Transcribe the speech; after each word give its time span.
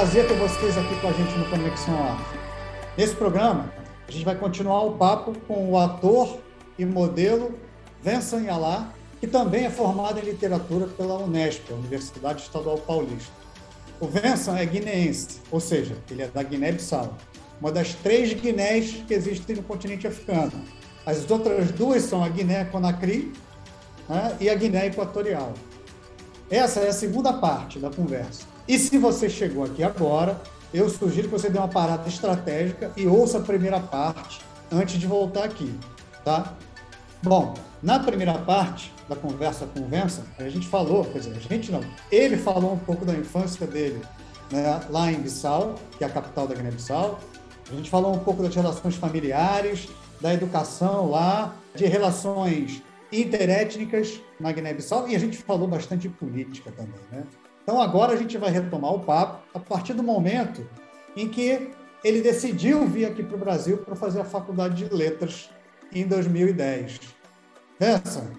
prazer 0.00 0.26
ter 0.26 0.34
vocês 0.38 0.78
aqui 0.78 0.98
com 0.98 1.08
a 1.08 1.12
gente 1.12 1.36
no 1.36 1.44
Conexão 1.50 2.02
Arte. 2.02 2.24
Nesse 2.96 3.14
programa, 3.14 3.70
a 4.08 4.10
gente 4.10 4.24
vai 4.24 4.34
continuar 4.34 4.84
o 4.84 4.92
papo 4.92 5.38
com 5.46 5.70
o 5.70 5.78
ator 5.78 6.38
e 6.78 6.86
modelo 6.86 7.54
Vincent 8.02 8.46
Yalá, 8.46 8.94
que 9.20 9.26
também 9.26 9.66
é 9.66 9.70
formado 9.70 10.18
em 10.18 10.22
literatura 10.22 10.86
pela 10.86 11.18
Unesp, 11.18 11.70
Universidade 11.70 12.40
Estadual 12.40 12.78
Paulista. 12.78 13.30
O 14.00 14.06
Vincent 14.06 14.58
é 14.58 14.64
guineense, 14.64 15.42
ou 15.50 15.60
seja, 15.60 15.94
ele 16.10 16.22
é 16.22 16.28
da 16.28 16.42
Guiné-Bissau, 16.42 17.18
uma 17.60 17.70
das 17.70 17.92
três 17.92 18.32
Guinés 18.32 19.04
que 19.06 19.12
existem 19.12 19.56
no 19.56 19.62
continente 19.62 20.06
africano. 20.06 20.64
As 21.04 21.30
outras 21.30 21.72
duas 21.72 22.04
são 22.04 22.24
a 22.24 22.28
Guiné-Conakry 22.30 23.34
né, 24.08 24.34
e 24.40 24.48
a 24.48 24.54
Guiné 24.54 24.86
Equatorial. 24.86 25.52
Essa 26.50 26.80
é 26.80 26.88
a 26.88 26.94
segunda 26.94 27.34
parte 27.34 27.78
da 27.78 27.90
conversa. 27.90 28.49
E 28.70 28.78
se 28.78 28.96
você 28.98 29.28
chegou 29.28 29.64
aqui 29.64 29.82
agora, 29.82 30.40
eu 30.72 30.88
sugiro 30.88 31.26
que 31.26 31.32
você 31.32 31.50
dê 31.50 31.58
uma 31.58 31.66
parada 31.66 32.08
estratégica 32.08 32.92
e 32.96 33.04
ouça 33.04 33.38
a 33.38 33.40
primeira 33.40 33.80
parte 33.80 34.40
antes 34.70 34.96
de 34.96 35.08
voltar 35.08 35.42
aqui, 35.42 35.76
tá? 36.24 36.54
Bom, 37.20 37.54
na 37.82 37.98
primeira 37.98 38.34
parte 38.34 38.94
da 39.08 39.16
conversa 39.16 39.66
Vincent, 39.74 40.24
a 40.38 40.48
gente 40.48 40.68
falou, 40.68 41.04
quer 41.04 41.18
dizer, 41.18 41.36
a 41.36 41.40
gente 41.40 41.72
não, 41.72 41.80
ele 42.12 42.36
falou 42.36 42.74
um 42.74 42.78
pouco 42.78 43.04
da 43.04 43.12
infância 43.12 43.66
dele 43.66 44.00
né, 44.52 44.80
lá 44.88 45.10
em 45.10 45.16
Bissau, 45.16 45.74
que 45.98 46.04
é 46.04 46.06
a 46.06 46.10
capital 46.10 46.46
da 46.46 46.54
Guiné-Bissau. 46.54 47.18
A 47.72 47.74
gente 47.74 47.90
falou 47.90 48.14
um 48.14 48.20
pouco 48.20 48.40
das 48.40 48.54
relações 48.54 48.94
familiares, 48.94 49.88
da 50.20 50.32
educação 50.32 51.10
lá, 51.10 51.56
de 51.74 51.86
relações 51.86 52.84
interétnicas 53.10 54.20
na 54.38 54.52
Guiné-Bissau 54.52 55.08
e 55.08 55.16
a 55.16 55.18
gente 55.18 55.38
falou 55.38 55.66
bastante 55.66 56.02
de 56.02 56.10
política 56.10 56.70
também, 56.70 57.00
né? 57.10 57.24
Então 57.62 57.80
agora 57.80 58.12
a 58.12 58.16
gente 58.16 58.36
vai 58.38 58.50
retomar 58.50 58.92
o 58.92 59.00
papo 59.00 59.42
a 59.54 59.58
partir 59.58 59.92
do 59.94 60.02
momento 60.02 60.66
em 61.16 61.28
que 61.28 61.70
ele 62.02 62.20
decidiu 62.20 62.86
vir 62.86 63.04
aqui 63.04 63.22
para 63.22 63.36
o 63.36 63.38
Brasil 63.38 63.78
para 63.78 63.94
fazer 63.94 64.20
a 64.20 64.24
faculdade 64.24 64.84
de 64.84 64.94
letras 64.94 65.50
em 65.92 66.06
2010. 66.06 67.00
Nessa, 67.78 68.30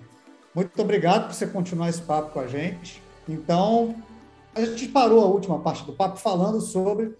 muito 0.54 0.82
obrigado 0.82 1.28
por 1.28 1.34
você 1.34 1.48
continuar 1.48 1.90
esse 1.90 2.02
papo 2.02 2.32
com 2.32 2.40
a 2.40 2.48
gente. 2.48 3.02
Então, 3.28 3.96
a 4.54 4.66
gente 4.66 4.88
parou 4.88 5.22
a 5.22 5.28
última 5.28 5.60
parte 5.60 5.86
do 5.86 5.94
papo 5.94 6.18
falando 6.18 6.60
sobre 6.60 7.16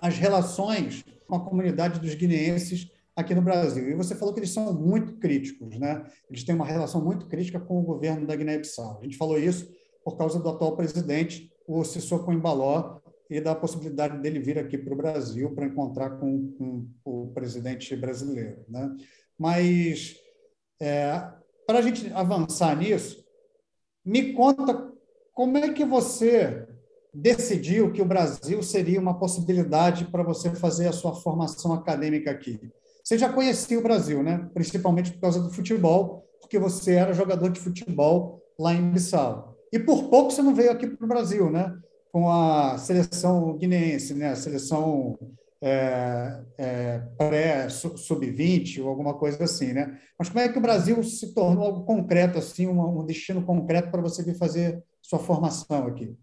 as 0.00 0.16
relações 0.16 1.04
com 1.26 1.36
a 1.36 1.40
comunidade 1.40 2.00
dos 2.00 2.14
guineenses 2.14 2.90
aqui 3.16 3.34
no 3.34 3.42
Brasil. 3.42 3.88
E 3.88 3.94
você 3.94 4.14
falou 4.14 4.32
que 4.32 4.40
eles 4.40 4.52
são 4.52 4.72
muito 4.72 5.14
críticos, 5.14 5.78
né? 5.78 6.04
Eles 6.28 6.44
têm 6.44 6.54
uma 6.54 6.66
relação 6.66 7.02
muito 7.02 7.26
crítica 7.26 7.60
com 7.60 7.78
o 7.78 7.82
governo 7.82 8.26
da 8.26 8.34
Guiné-Bissau. 8.34 8.98
A 9.00 9.04
gente 9.04 9.16
falou 9.16 9.38
isso 9.38 9.68
por 10.04 10.16
causa 10.16 10.38
do 10.38 10.48
atual 10.48 10.76
presidente, 10.76 11.50
o 11.66 11.82
Sissoko 11.82 12.32
Embaló, 12.32 13.00
e 13.28 13.40
da 13.40 13.54
possibilidade 13.54 14.18
dele 14.18 14.38
vir 14.38 14.58
aqui 14.58 14.76
para 14.76 14.92
o 14.92 14.96
Brasil 14.96 15.50
para 15.54 15.66
encontrar 15.66 16.10
com, 16.18 16.52
com, 16.52 16.86
o 17.04 17.28
presidente 17.32 17.96
brasileiro. 17.96 18.64
Né? 18.68 18.96
Mas, 19.38 20.16
é, 20.80 21.26
para 21.66 21.78
a 21.78 21.82
gente 21.82 22.12
avançar 22.12 22.76
nisso, 22.76 23.24
me 24.04 24.34
conta 24.34 24.92
como 25.32 25.56
é 25.56 25.72
que 25.72 25.84
você 25.84 26.66
decidiu 27.12 27.92
que 27.92 28.02
o 28.02 28.06
Brasil 28.06 28.62
seria 28.62 29.00
uma 29.00 29.18
possibilidade 29.18 30.04
para 30.06 30.22
você 30.22 30.50
fazer 30.50 30.88
a 30.88 30.92
sua 30.92 31.14
formação 31.14 31.72
acadêmica 31.72 32.30
aqui. 32.30 32.60
Você 33.02 33.16
já 33.16 33.32
conhecia 33.32 33.78
o 33.78 33.82
Brasil, 33.82 34.22
né? 34.22 34.48
principalmente 34.52 35.12
por 35.12 35.20
causa 35.20 35.40
do 35.40 35.50
futebol, 35.50 36.24
porque 36.40 36.58
você 36.58 36.92
era 36.92 37.12
jogador 37.12 37.50
de 37.50 37.60
futebol 37.60 38.42
lá 38.58 38.74
em 38.74 38.90
Bissau. 38.90 39.53
E 39.74 39.78
por 39.80 40.08
pouco 40.08 40.30
você 40.30 40.40
não 40.40 40.54
veio 40.54 40.70
aqui 40.70 40.86
para 40.86 41.04
o 41.04 41.08
Brasil, 41.08 41.50
né? 41.50 41.76
Com 42.12 42.30
a 42.30 42.78
seleção 42.78 43.58
guineense, 43.58 44.14
né? 44.14 44.28
A 44.28 44.36
seleção 44.36 45.18
é, 45.60 46.44
é, 46.56 46.98
pré-sub-20 47.18 48.80
ou 48.80 48.88
alguma 48.88 49.14
coisa 49.14 49.42
assim, 49.42 49.72
né? 49.72 50.00
Mas 50.16 50.28
como 50.28 50.38
é 50.38 50.48
que 50.48 50.58
o 50.58 50.62
Brasil 50.62 51.02
se 51.02 51.34
tornou 51.34 51.64
algo 51.64 51.84
concreto, 51.84 52.38
assim, 52.38 52.68
um, 52.68 53.00
um 53.00 53.04
destino 53.04 53.44
concreto 53.44 53.90
para 53.90 54.00
você 54.00 54.22
vir 54.22 54.38
fazer 54.38 54.80
sua 55.02 55.18
formação 55.18 55.88
aqui? 55.88 56.16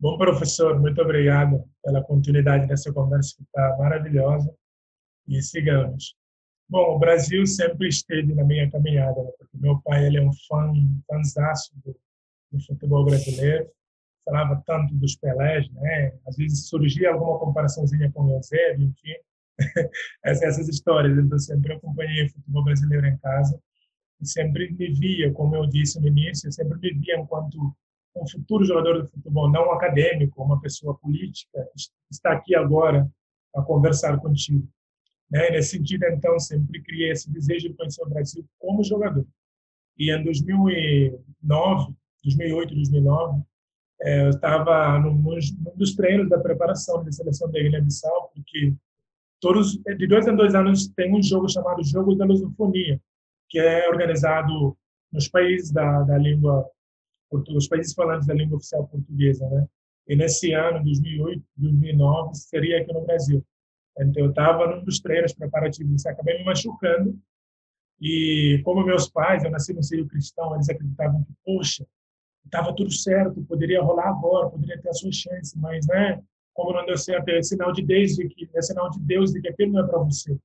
Bom, 0.00 0.18
professor, 0.18 0.80
muito 0.80 1.00
obrigado 1.00 1.62
pela 1.84 2.02
continuidade 2.02 2.66
dessa 2.66 2.92
conversa 2.92 3.36
que 3.36 3.44
está 3.44 3.76
maravilhosa. 3.78 4.52
E 5.28 5.40
sigamos. 5.40 6.16
Bom, 6.68 6.96
o 6.96 6.98
Brasil 6.98 7.46
sempre 7.46 7.86
esteve 7.86 8.34
na 8.34 8.42
minha 8.42 8.68
caminhada, 8.68 9.22
né? 9.22 9.30
porque 9.38 9.56
meu 9.56 9.80
pai 9.82 10.04
ele 10.04 10.16
é 10.16 10.20
um 10.20 10.32
fã, 10.48 10.72
um 10.72 11.00
fãzaço 11.06 11.70
do, 11.84 11.94
no 12.54 12.64
futebol 12.64 13.04
brasileiro. 13.04 13.68
Falava 14.24 14.62
tanto 14.66 14.94
dos 14.94 15.16
Pelés, 15.16 15.70
né? 15.72 16.14
Às 16.26 16.36
vezes 16.36 16.66
surgia 16.66 17.12
alguma 17.12 17.38
comparaçãozinha 17.38 18.10
com 18.12 18.24
o 18.24 18.36
Eusébio, 18.36 18.86
enfim. 18.86 19.14
essas 20.24 20.68
histórias. 20.68 21.16
Então, 21.18 21.38
sempre 21.38 21.74
acompanhei 21.74 22.26
o 22.26 22.30
futebol 22.30 22.64
brasileiro 22.64 23.06
em 23.06 23.16
casa 23.18 23.60
e 24.20 24.26
sempre 24.26 24.72
me 24.72 24.92
via, 24.92 25.32
como 25.32 25.54
eu 25.56 25.66
disse 25.66 26.00
no 26.00 26.06
início, 26.06 26.50
sempre 26.52 26.78
me 26.78 27.00
via 27.00 27.18
enquanto 27.18 27.74
um 28.16 28.28
futuro 28.28 28.64
jogador 28.64 29.02
de 29.02 29.10
futebol, 29.10 29.50
não 29.50 29.72
acadêmico, 29.72 30.42
uma 30.42 30.60
pessoa 30.60 30.96
política, 30.96 31.68
está 32.10 32.32
aqui 32.32 32.54
agora 32.54 33.10
a 33.54 33.62
conversar 33.62 34.18
contigo. 34.18 34.68
Né? 35.30 35.50
Nesse 35.50 35.70
sentido, 35.70 36.04
então, 36.06 36.38
sempre 36.38 36.80
criei 36.82 37.10
esse 37.10 37.30
desejo 37.30 37.68
de 37.68 37.74
conhecer 37.74 38.02
o 38.02 38.08
Brasil 38.08 38.46
como 38.58 38.84
jogador. 38.84 39.26
E 39.98 40.12
em 40.12 40.22
2009, 40.22 41.93
2008, 42.24 42.74
2009, 42.74 43.42
é, 44.02 44.26
eu 44.26 44.30
estava 44.30 44.98
num, 44.98 45.22
dos 45.76 45.94
treinos 45.94 46.28
da 46.28 46.38
preparação 46.38 47.04
da 47.04 47.12
seleção 47.12 47.50
da 47.50 47.60
Guiné-Bissau, 47.60 48.30
porque 48.34 48.74
todos 49.40 49.76
de 49.76 50.06
dois 50.06 50.26
em 50.26 50.34
dois 50.34 50.54
anos 50.54 50.88
tem 50.88 51.14
um 51.14 51.22
jogo 51.22 51.48
chamado 51.48 51.84
Jogo 51.84 52.14
da 52.14 52.24
Lusofonia, 52.24 53.00
que 53.48 53.58
é 53.58 53.88
organizado 53.88 54.76
nos 55.12 55.28
países 55.28 55.70
da, 55.70 56.02
da 56.02 56.18
língua 56.18 56.68
os 57.30 57.66
países 57.66 57.94
falantes 57.94 58.28
da 58.28 58.34
língua 58.34 58.58
oficial 58.58 58.86
portuguesa, 58.86 59.48
né? 59.48 59.66
E 60.06 60.14
nesse 60.14 60.52
ano, 60.52 60.84
2008, 60.84 61.42
2009, 61.56 62.34
seria 62.34 62.80
aqui 62.80 62.92
no 62.92 63.04
Brasil. 63.04 63.44
Então 63.98 64.24
eu 64.24 64.30
estava 64.30 64.66
num 64.66 64.84
dos 64.84 65.00
treinos 65.00 65.32
preparativos, 65.32 66.06
acabei 66.06 66.38
me 66.38 66.44
machucando 66.44 67.18
e 68.00 68.60
como 68.64 68.84
meus 68.84 69.08
pais, 69.08 69.44
eu 69.44 69.50
nasci 69.50 69.72
no 69.72 69.82
seio 69.82 70.06
cristão, 70.06 70.54
eles 70.54 70.68
acreditavam 70.68 71.22
que, 71.24 71.32
poxa, 71.44 71.86
estava 72.44 72.74
tudo 72.74 72.92
certo, 72.92 73.42
poderia 73.44 73.82
rolar 73.82 74.08
agora, 74.08 74.50
poderia 74.50 74.80
ter 74.80 74.88
a 74.88 74.92
sua 74.92 75.10
chance, 75.12 75.58
mas 75.58 75.86
né, 75.86 76.22
como 76.52 76.72
não 76.72 76.86
deu 76.86 76.96
certo, 76.96 77.28
é 77.28 77.42
sinal 77.42 77.72
de 77.72 77.82
Deus 77.82 78.14
de 78.14 78.28
que 78.28 78.48
é 78.54 78.62
sinal 78.62 78.90
de 78.90 79.00
Deus 79.00 79.32
de 79.32 79.40
que 79.40 79.48
aquilo 79.48 79.72
não 79.72 79.84
é 79.84 79.88
para 79.88 79.98
você. 79.98 80.36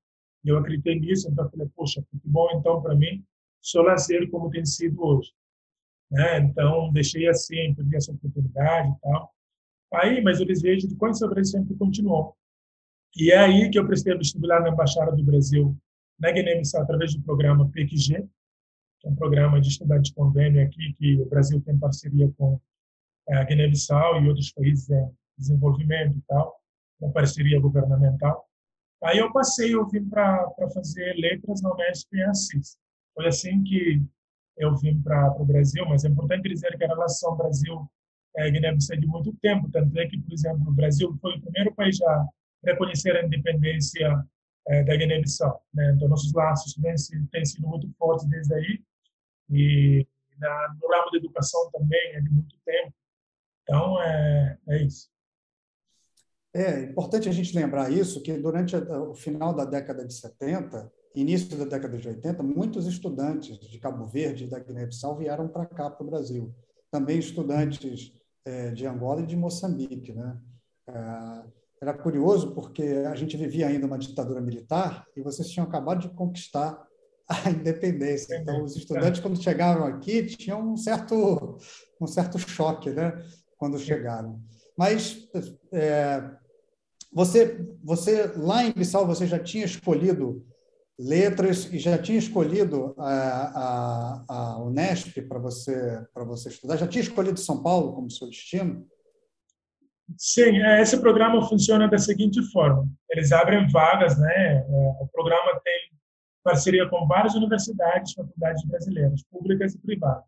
E 0.43 0.49
eu 0.49 0.57
acreditei 0.57 0.99
nisso, 0.99 1.29
então 1.29 1.49
falei, 1.49 1.67
poxa, 1.75 2.03
futebol 2.11 2.49
então 2.53 2.81
para 2.81 2.95
mim 2.95 3.23
só 3.61 3.81
lazer 3.81 4.29
como 4.29 4.49
tem 4.49 4.65
sido 4.65 5.03
hoje. 5.03 5.31
Né? 6.09 6.39
Então 6.39 6.91
deixei 6.91 7.27
assim, 7.27 7.73
perdi 7.75 7.95
essa 7.95 8.11
oportunidade 8.11 8.89
e 8.89 8.99
tal. 9.01 9.33
Aí, 9.93 10.21
mas 10.21 10.39
o 10.39 10.45
desejo 10.45 10.87
de 10.87 10.95
conhecer 10.95 11.25
o 11.25 11.29
Brasil 11.29 11.59
sempre 11.59 11.75
continuou. 11.75 12.35
E 13.17 13.31
é 13.31 13.37
aí 13.37 13.69
que 13.69 13.79
eu 13.79 13.87
prestei 13.87 14.15
vestibular 14.15 14.61
na 14.61 14.69
Embaixada 14.69 15.11
do 15.15 15.23
Brasil, 15.23 15.75
na 16.19 16.31
Guiné-Bissau, 16.31 16.81
através 16.81 17.15
do 17.15 17.23
programa 17.23 17.69
PQG, 17.69 18.27
um 19.05 19.15
programa 19.15 19.61
de 19.61 19.69
estudante 19.69 20.09
de 20.09 20.15
convênio 20.15 20.63
aqui, 20.63 20.93
que 20.93 21.21
o 21.21 21.25
Brasil 21.25 21.61
tem 21.61 21.77
parceria 21.77 22.31
com 22.37 22.59
é, 23.27 23.37
a 23.37 23.43
Guiné-Bissau 23.43 24.21
e 24.21 24.27
outros 24.27 24.51
países 24.51 24.89
em 24.89 25.09
desenvolvimento 25.37 26.17
e 26.17 26.21
tal, 26.27 26.59
uma 26.99 27.11
parceria 27.11 27.59
governamental. 27.59 28.45
Aí 29.03 29.19
eu 29.19 29.31
passei, 29.31 29.73
eu 29.73 29.87
vim 29.87 30.03
para 30.09 30.51
fazer 30.73 31.13
letras 31.13 31.61
na 31.61 31.73
Unesp 31.73 32.13
em 32.13 32.23
Assis. 32.23 32.77
Foi 33.15 33.27
assim 33.27 33.63
que 33.63 34.01
eu 34.57 34.75
vim 34.75 35.01
para 35.01 35.31
o 35.39 35.45
Brasil, 35.45 35.85
mas 35.87 36.03
é 36.03 36.09
importante 36.09 36.49
dizer 36.49 36.77
que 36.77 36.83
a 36.83 36.87
relação 36.87 37.37
Brasil-Guiné-Bissau 37.37 38.97
é 38.97 38.99
de 38.99 39.07
muito 39.07 39.33
tempo, 39.41 39.69
tanto 39.71 39.97
é 39.97 40.05
que, 40.07 40.19
por 40.19 40.33
exemplo, 40.33 40.69
o 40.69 40.73
Brasil 40.73 41.17
foi 41.21 41.37
o 41.37 41.41
primeiro 41.41 41.73
país 41.73 42.01
a 42.01 42.27
reconhecer 42.65 43.15
a 43.15 43.25
independência 43.25 44.21
é, 44.67 44.83
da 44.83 44.97
Guiné-Bissau. 44.97 45.63
Né? 45.73 45.93
Então, 45.95 46.09
nossos 46.09 46.33
laços 46.33 46.75
têm 47.31 47.45
sido 47.45 47.67
muito 47.67 47.89
fortes 47.97 48.27
desde 48.27 48.53
aí, 48.53 48.81
e 49.49 50.07
na, 50.37 50.75
no 50.81 50.87
ramo 50.87 51.11
da 51.11 51.17
educação 51.17 51.69
também 51.71 52.13
é 52.13 52.21
de 52.21 52.29
muito 52.29 52.55
tempo. 52.65 52.93
Então, 53.63 54.01
é, 54.01 54.57
é 54.67 54.83
isso. 54.83 55.09
É 56.53 56.81
importante 56.81 57.29
a 57.29 57.31
gente 57.31 57.55
lembrar 57.55 57.91
isso, 57.91 58.23
que 58.23 58.33
durante 58.33 58.75
o 58.75 59.13
final 59.13 59.53
da 59.53 59.65
década 59.65 60.05
de 60.05 60.13
70, 60.13 60.91
início 61.15 61.55
da 61.55 61.65
década 61.65 61.97
de 61.97 62.07
80, 62.07 62.41
muitos 62.41 62.87
estudantes 62.87 63.59
de 63.59 63.79
Cabo 63.79 64.05
Verde 64.07 64.45
e 64.45 64.47
da 64.47 64.59
Guiné-Bissau 64.59 65.15
vieram 65.15 65.47
para 65.47 65.67
cá, 65.67 65.89
para 65.91 66.03
o 66.03 66.09
Brasil. 66.09 66.53
Também 66.89 67.19
estudantes 67.19 68.11
é, 68.43 68.71
de 68.71 68.87
Angola 68.87 69.21
e 69.21 69.27
de 69.27 69.35
Moçambique. 69.35 70.11
Né? 70.11 70.37
É, 70.87 71.43
era 71.81 71.93
curioso 71.93 72.53
porque 72.55 72.83
a 72.83 73.13
gente 73.15 73.37
vivia 73.37 73.67
ainda 73.67 73.85
uma 73.85 73.99
ditadura 73.99 74.41
militar 74.41 75.05
e 75.15 75.21
vocês 75.21 75.49
tinham 75.49 75.67
acabado 75.67 76.01
de 76.01 76.09
conquistar 76.09 76.88
a 77.29 77.49
independência. 77.49 78.35
Então, 78.37 78.63
os 78.63 78.75
estudantes, 78.75 79.21
quando 79.21 79.41
chegaram 79.41 79.85
aqui, 79.85 80.25
tinham 80.25 80.73
um 80.73 80.75
certo, 80.75 81.57
um 82.01 82.07
certo 82.07 82.37
choque, 82.39 82.89
né? 82.89 83.13
quando 83.59 83.77
chegaram. 83.77 84.41
Mas 84.75 85.27
é, 85.73 86.23
você, 87.13 87.59
você 87.83 88.31
lá 88.37 88.63
em 88.63 88.71
Bissau, 88.71 89.05
você 89.05 89.27
já 89.27 89.37
tinha 89.37 89.65
escolhido 89.65 90.45
letras 90.97 91.71
e 91.71 91.77
já 91.77 91.97
tinha 91.97 92.17
escolhido 92.17 92.95
a, 92.97 93.05
a, 93.07 94.25
a 94.27 94.63
Unesp 94.63 95.21
para 95.27 95.37
você 95.37 96.01
para 96.13 96.23
você 96.23 96.49
estudar? 96.49 96.77
Já 96.77 96.87
tinha 96.87 97.03
escolhido 97.03 97.39
São 97.39 97.61
Paulo 97.61 97.93
como 97.93 98.09
seu 98.09 98.27
destino? 98.27 98.87
Sim, 100.17 100.57
é, 100.63 100.81
esse 100.81 100.97
programa 100.97 101.47
funciona 101.47 101.87
da 101.87 101.97
seguinte 101.97 102.41
forma: 102.51 102.87
eles 103.11 103.31
abrem 103.31 103.67
vagas, 103.69 104.17
né? 104.17 104.57
É, 104.57 105.03
o 105.03 105.07
programa 105.11 105.59
tem 105.63 105.88
parceria 106.43 106.87
com 106.89 107.07
várias 107.07 107.35
universidades, 107.35 108.13
faculdades 108.13 108.63
brasileiras, 108.65 109.23
públicas 109.23 109.75
e 109.75 109.79
privadas, 109.79 110.25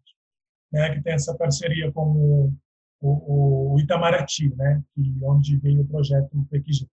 né? 0.71 0.93
Que 0.93 1.01
tem 1.01 1.13
essa 1.13 1.35
parceria 1.37 1.91
com 1.91 2.11
o, 2.11 2.53
o, 3.01 3.73
o 3.73 3.79
Itamaraty, 3.79 4.53
né? 4.55 4.81
Que 4.93 5.17
onde 5.21 5.57
veio 5.57 5.81
o 5.81 5.87
projeto 5.87 6.45
PQG. 6.49 6.87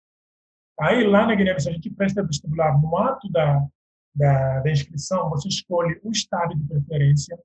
Aí 0.78 1.04
lá 1.06 1.26
na 1.26 1.34
Guiné-Bissau 1.34 1.72
a 1.72 1.74
gente 1.74 1.90
presta 1.90 2.22
vestibular 2.22 2.78
no 2.78 2.96
ato 2.98 3.30
da, 3.30 3.66
da, 4.14 4.60
da 4.60 4.70
inscrição, 4.70 5.30
você 5.30 5.48
escolhe 5.48 5.98
o 6.02 6.10
estado 6.10 6.54
de 6.54 6.64
preferência, 6.64 7.38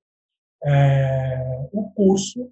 é, 0.63 1.69
o 1.71 1.89
curso 1.91 2.51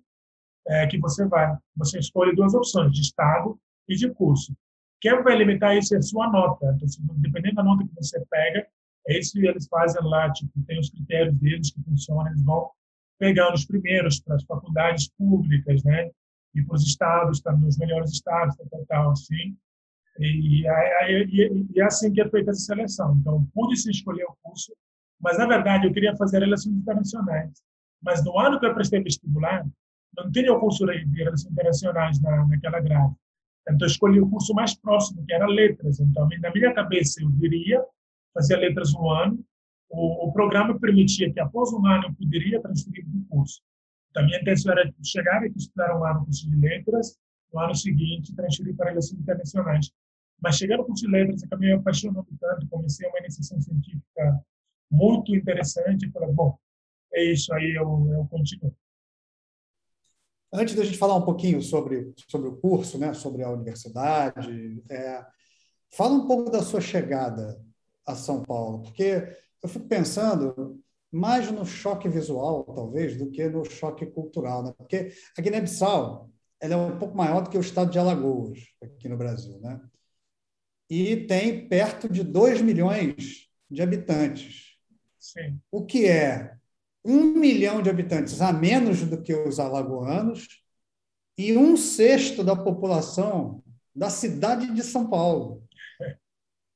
é, 0.68 0.88
que 0.88 0.98
você 0.98 1.26
vai. 1.26 1.56
Você 1.76 2.00
escolhe 2.00 2.36
duas 2.36 2.54
opções, 2.54 2.94
de 2.94 3.02
estado 3.02 3.60
e 3.88 3.96
de 3.96 4.10
curso. 4.14 4.56
Quem 5.02 5.24
vai 5.24 5.38
limitar 5.38 5.76
isso 5.78 5.96
é 5.96 5.98
a 5.98 6.02
sua 6.02 6.30
nota. 6.30 6.76
Então, 6.76 7.16
dependendo 7.18 7.56
da 7.56 7.64
nota 7.64 7.86
que 7.86 7.96
você 7.96 8.24
pega, 8.30 8.68
é 9.10 9.20
isso 9.20 9.34
que 9.34 9.46
eles 9.46 9.68
fazem 9.68 10.02
lá, 10.04 10.32
tipo, 10.32 10.52
tem 10.68 10.80
os 10.80 10.90
critérios 10.90 11.36
deles 11.38 11.72
que 11.72 11.82
funcionam, 11.84 12.28
eles 12.28 12.44
vão 12.44 12.70
pegando 13.18 13.56
os 13.56 13.66
primeiros 13.66 14.20
para 14.20 14.36
as 14.36 14.44
faculdades 14.44 15.10
públicas, 15.18 15.84
né? 15.84 16.10
E 16.56 16.64
para 16.64 16.76
os 16.76 16.84
estados, 16.84 17.42
também 17.42 17.68
os 17.68 17.78
melhores 17.78 18.12
estados, 18.12 18.56
tal, 18.70 18.86
tal, 18.88 19.12
assim. 19.12 19.58
E, 20.20 20.66
é 20.68 21.82
assim 21.82 22.12
que 22.12 22.22
é 22.22 22.30
feita 22.30 22.52
essa 22.52 22.62
seleção. 22.62 23.18
Então, 23.20 23.48
pude 23.54 23.78
se 23.78 23.90
escolher 23.90 24.26
o 24.26 24.38
curso, 24.42 24.74
mas, 25.20 25.38
na 25.38 25.46
verdade, 25.46 25.88
eu 25.88 25.94
queria 25.94 26.16
fazer 26.16 26.40
relações 26.40 26.76
internacionais. 26.76 27.52
Mas 28.02 28.24
no 28.24 28.38
ano 28.40 28.60
que 28.60 28.66
eu 28.66 28.74
prestei 28.74 29.02
vestibular, 29.02 29.66
não 30.16 30.32
tinha 30.32 30.54
o 30.54 30.60
curso 30.60 30.86
de 30.86 31.24
relações 31.24 31.52
internacionais 31.52 32.22
na, 32.22 32.46
naquela 32.48 32.80
grade. 32.80 33.14
Então, 33.64 33.88
eu 33.88 33.92
escolhi 33.92 34.20
o 34.20 34.30
curso 34.30 34.54
mais 34.54 34.76
próximo, 34.76 35.26
que 35.26 35.34
era 35.34 35.46
letras. 35.46 36.00
Então, 36.00 36.28
na 36.42 36.52
minha 36.52 36.74
cabeça, 36.74 37.22
eu 37.22 37.30
viria, 37.30 37.84
fazia 38.34 38.58
letras 38.58 38.94
um 38.94 39.10
ano. 39.10 39.44
O, 39.90 40.28
o 40.28 40.32
programa 40.32 40.80
permitia 40.80 41.32
que, 41.32 41.40
após 41.40 41.74
um 41.74 41.86
ano, 41.86 42.08
eu 42.08 42.14
poderia 42.14 42.62
transferir 42.62 43.06
de 43.06 43.20
curso. 43.26 43.62
Então, 44.10 44.24
a 44.24 44.26
minha 44.26 44.40
intenção 44.40 44.72
era 44.72 44.92
chegar 45.04 45.46
e 45.46 45.52
estudar 45.56 45.98
um 45.98 46.06
ano 46.06 46.26
curso 46.26 46.50
de 46.50 46.56
letras, 46.56 47.18
no 47.54 47.60
ano 47.60 47.76
seguinte, 47.76 48.36
transferir 48.36 48.76
para 48.76 48.90
relações 48.90 49.20
internacionais. 49.20 49.92
Mas 50.42 50.56
chegando 50.58 50.80
no 50.80 50.86
curso 50.86 51.06
de 51.06 51.12
letras, 51.12 51.44
acabei 51.44 51.70
me 51.70 51.76
apaixonando 51.76 52.28
tanto, 52.40 52.68
comecei 52.68 53.08
uma 53.08 53.20
iniciação 53.20 53.60
científica 53.62 54.40
muito 54.92 55.36
interessante, 55.36 56.08
e 56.08 56.12
falei, 56.12 56.32
bom, 56.32 56.58
é 57.14 57.24
isso 57.24 57.54
aí, 57.54 57.76
eu, 57.76 58.10
eu 58.12 58.26
continuo. 58.28 58.76
Antes 60.52 60.76
da 60.76 60.84
gente 60.84 60.98
falar 60.98 61.16
um 61.16 61.26
pouquinho 61.26 61.62
sobre, 61.62 62.12
sobre 62.28 62.48
o 62.48 62.58
curso, 62.58 62.98
né, 62.98 63.14
sobre 63.14 63.44
a 63.44 63.52
universidade, 63.52 64.84
é, 64.90 65.24
fala 65.92 66.16
um 66.16 66.28
pouco 66.28 66.50
da 66.50 66.64
sua 66.64 66.82
chegada 66.82 67.60
a 68.12 68.16
São 68.16 68.44
Paulo, 68.44 68.82
porque 68.84 69.36
eu 69.62 69.70
fico 69.70 69.88
pensando 69.88 70.80
mais 71.12 71.52
no 71.52 71.66
choque 71.66 72.08
visual, 72.08 72.64
talvez, 72.64 73.18
do 73.18 73.30
que 73.32 73.48
no 73.48 73.66
choque 73.66 74.06
cultural, 74.06 74.64
né? 74.64 74.74
porque 74.78 75.12
a 75.38 75.42
Guiné-Bissau 75.42 76.30
ela 76.62 76.74
é 76.74 76.78
um 76.78 77.00
pouco 77.00 77.16
maior 77.16 77.42
do 77.42 77.50
que 77.50 77.58
o 77.58 77.62
estado 77.62 77.90
de 77.90 77.98
Alagoas, 77.98 78.60
aqui 78.84 79.08
no 79.08 79.18
Brasil, 79.18 79.60
né? 79.60 79.80
e 80.90 81.16
tem 81.28 81.68
perto 81.68 82.10
de 82.10 82.24
2 82.24 82.62
milhões 82.62 83.48
de 83.70 83.82
habitantes, 83.82 84.76
Sim. 85.20 85.60
o 85.72 85.86
que 85.86 86.08
é 86.08 86.56
um 87.06 87.34
milhão 87.34 87.82
de 87.82 87.90
habitantes 87.90 88.42
a 88.42 88.52
menos 88.52 89.04
do 89.04 89.22
que 89.22 89.34
os 89.34 89.60
alagoanos 89.60 90.48
e 91.38 91.56
um 91.56 91.78
sexto 91.78 92.44
da 92.44 92.56
população 92.56 93.64
da 93.96 94.10
cidade 94.10 94.74
de 94.74 94.84
São 94.84 95.10
Paulo. 95.10 95.64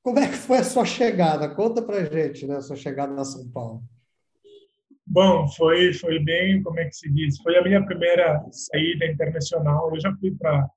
Como 0.03 0.19
é 0.19 0.27
que 0.27 0.35
foi 0.35 0.57
a 0.57 0.63
sua 0.63 0.85
chegada? 0.85 1.55
Conta 1.55 1.81
para 1.81 2.05
gente, 2.05 2.45
né, 2.45 2.57
a 2.57 2.61
sua 2.61 2.75
chegada 2.75 3.19
a 3.19 3.25
São 3.25 3.50
Paulo. 3.50 3.81
Bom, 5.05 5.47
foi 5.47 5.94
foi 5.94 6.19
bem, 6.19 6.61
como 6.61 6.79
é 6.79 6.85
que 6.85 6.95
se 6.95 7.09
diz? 7.11 7.41
Foi 7.41 7.57
a 7.57 7.63
minha 7.63 7.85
primeira 7.85 8.45
saída 8.51 9.05
internacional. 9.05 9.89
Eu 9.94 10.00
já 10.00 10.13
fui 10.15 10.31
para 10.31 10.69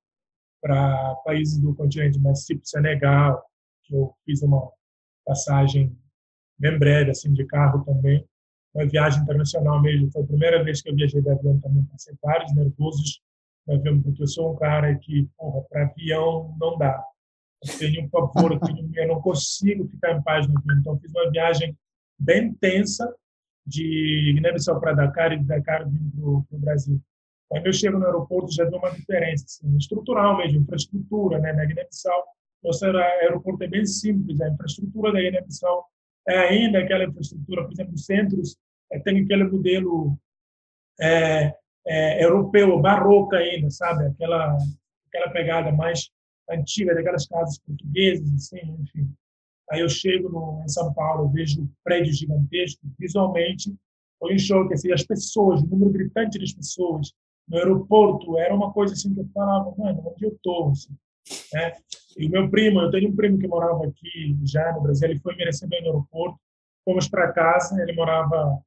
para 0.61 1.14
países 1.25 1.61
do 1.61 1.75
continente, 1.75 2.19
mas 2.19 2.44
tipo 2.44 2.67
Senegal, 2.67 3.44
que 3.84 3.94
eu 3.94 4.12
fiz 4.25 4.43
uma 4.43 4.69
passagem 5.25 5.96
bem 6.58 6.78
breve 6.78 7.11
assim 7.11 7.32
de 7.32 7.44
carro 7.44 7.84
também 7.84 8.26
uma 8.76 8.87
viagem 8.87 9.23
internacional 9.23 9.81
mesmo. 9.81 10.11
Foi 10.12 10.23
a 10.23 10.26
primeira 10.26 10.62
vez 10.62 10.82
que 10.82 10.90
eu 10.90 10.94
viajei 10.94 11.23
de 11.23 11.31
avião 11.31 11.58
também. 11.61 11.82
Passei 11.84 12.14
vários 12.23 12.55
nervosos 12.55 13.20
avião, 13.69 14.00
porque 14.00 14.23
eu 14.23 14.28
sou 14.28 14.52
um 14.52 14.56
cara 14.56 14.94
que, 14.96 15.28
porra, 15.37 15.62
para 15.69 15.87
avião 15.87 16.55
não 16.61 16.78
dá. 16.78 17.02
Tenho 17.79 18.05
um 18.05 18.08
pavor, 18.08 18.58
eu, 18.94 19.08
não 19.08 19.20
consigo 19.20 19.88
ficar 19.88 20.12
em 20.12 20.23
paz 20.23 20.47
no. 20.47 20.55
Então, 20.79 20.99
fiz 20.99 21.11
uma 21.11 21.31
viagem 21.31 21.76
bem 22.19 22.53
tensa 22.55 23.12
de 23.67 24.32
Guiné-Bissau 24.35 24.81
para 24.81 24.93
Dakar 24.93 25.32
e 25.32 25.38
de 25.38 25.44
Dakar 25.44 25.88
vindo 25.88 26.44
para 26.49 26.56
o 26.56 26.61
Brasil. 26.61 27.00
Quando 27.49 27.67
eu 27.67 27.73
chego 27.73 27.99
no 27.99 28.06
aeroporto, 28.06 28.53
já 28.53 28.64
vi 28.64 28.75
uma 28.75 28.91
diferença 28.91 29.44
assim, 29.44 29.76
estrutural 29.76 30.37
mesmo, 30.37 30.61
infraestrutura. 30.61 31.38
Né? 31.38 31.52
Na 31.52 31.64
Guiné-Bissau, 31.64 32.25
nosso 32.62 32.85
aeroporto 32.85 33.64
é 33.64 33.69
bem 33.69 33.87
simples, 33.87 34.40
a 34.40 34.49
infraestrutura 34.49 35.12
da 35.12 35.21
Guiné-Bissau 35.21 35.87
é 36.28 36.38
ainda 36.38 36.81
aquela 36.81 37.04
infraestrutura, 37.04 37.64
por 37.64 37.73
exemplo, 37.73 37.97
centros 37.97 38.57
é, 38.90 38.99
tem 38.99 39.23
aquele 39.23 39.45
modelo 39.45 40.19
é, 41.00 41.54
é, 41.87 42.25
europeu, 42.25 42.81
barroco 42.81 43.35
ainda, 43.35 43.71
sabe? 43.71 44.07
Aquela, 44.07 44.57
aquela 45.09 45.31
pegada 45.33 45.73
mais 45.73 46.11
antiga 46.50 46.95
daquelas 46.95 47.26
casas 47.26 47.59
portuguesas, 47.59 48.33
assim, 48.35 48.76
enfim. 48.81 49.11
Aí 49.71 49.81
eu 49.81 49.88
chego 49.88 50.29
no, 50.29 50.62
em 50.65 50.69
São 50.69 50.93
Paulo, 50.95 51.29
vejo 51.31 51.69
prédios 51.83 52.19
gigantescos, 52.19 52.88
visualmente 52.99 53.75
foi 54.19 54.35
um 54.35 54.38
choque, 54.38 54.75
assim, 54.75 54.93
as 54.93 55.03
pessoas, 55.03 55.62
o 55.62 55.67
número 55.67 55.91
gritante 55.91 56.38
das 56.38 56.53
pessoas 56.53 57.12
no 57.49 57.59
aeroporto, 57.59 58.38
era 58.38 58.55
uma 58.55 58.73
coisa 58.73 58.95
assim 58.95 59.15
que 59.15 59.21
eu 59.21 59.29
falava, 59.33 59.73
mano, 59.76 60.03
onde 60.07 60.25
eu 60.25 60.31
estou? 60.31 60.71
Assim, 60.71 60.97
né? 61.53 61.73
E 62.17 62.26
o 62.26 62.31
meu 62.31 62.50
primo, 62.50 62.81
eu 62.81 62.91
tenho 62.91 63.11
um 63.11 63.17
primo 63.17 63.38
que 63.38 63.47
morava 63.47 63.87
aqui 63.87 64.37
já 64.45 64.73
no 64.73 64.81
Brasil, 64.81 65.09
ele 65.09 65.21
foi 65.21 65.37
me 65.37 65.45
receber 65.45 65.81
no 65.81 65.88
aeroporto, 65.88 66.38
fomos 66.85 67.09
para 67.09 67.33
casa, 67.33 67.81
ele 67.83 67.93
morava 67.93 68.59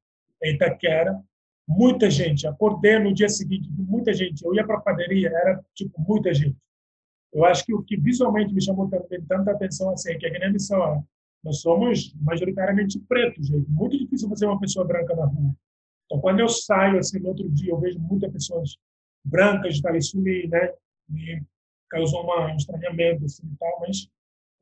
em 0.44 0.54
Itaquera, 0.54 1.20
muita 1.68 2.10
gente. 2.10 2.48
Acordei 2.48 3.00
no 3.00 3.14
dia 3.14 3.30
seguinte, 3.30 3.70
muita 3.72 4.14
gente. 4.14 4.44
Eu 4.44 4.54
ia 4.54 4.66
para 4.66 4.78
a 4.78 4.82
padaria, 4.82 5.30
era 5.30 5.64
tipo 5.74 6.00
muita 6.02 6.34
gente. 6.34 6.58
Eu 7.34 7.46
acho 7.46 7.66
que 7.66 7.74
o 7.74 7.84
que 7.84 7.96
visualmente 7.96 8.54
me 8.54 8.62
chamou 8.62 8.90
tanta 8.90 9.52
atenção 9.52 9.92
assim, 9.92 10.12
é 10.12 10.18
que 10.18 10.26
a 10.26 10.30
Guiné-Bissau, 10.30 11.06
nós 11.44 11.62
somos 11.62 12.14
majoritariamente 12.16 13.00
pretos, 13.00 13.48
gente. 13.48 13.70
Muito 13.70 13.98
difícil 13.98 14.28
você 14.28 14.46
ver 14.46 14.52
uma 14.52 14.60
pessoa 14.60 14.86
branca 14.86 15.16
na 15.16 15.26
rua. 15.26 15.56
Então, 16.06 16.20
quando 16.20 16.40
eu 16.40 16.50
saio 16.50 16.98
assim 16.98 17.20
no 17.20 17.30
outro 17.30 17.48
dia, 17.50 17.72
eu 17.72 17.80
vejo 17.80 18.00
muitas 18.00 18.32
pessoas 18.32 18.78
brancas, 19.24 19.80
tá, 19.80 19.96
isso 19.96 20.20
me, 20.20 20.48
né, 20.48 20.74
me 21.08 21.44
causou 21.90 22.24
uma, 22.24 22.52
um 22.52 22.56
estranhamento 22.56 23.26
assim, 23.26 23.44
e 23.46 23.58
tal, 23.58 23.80
mas 23.82 24.10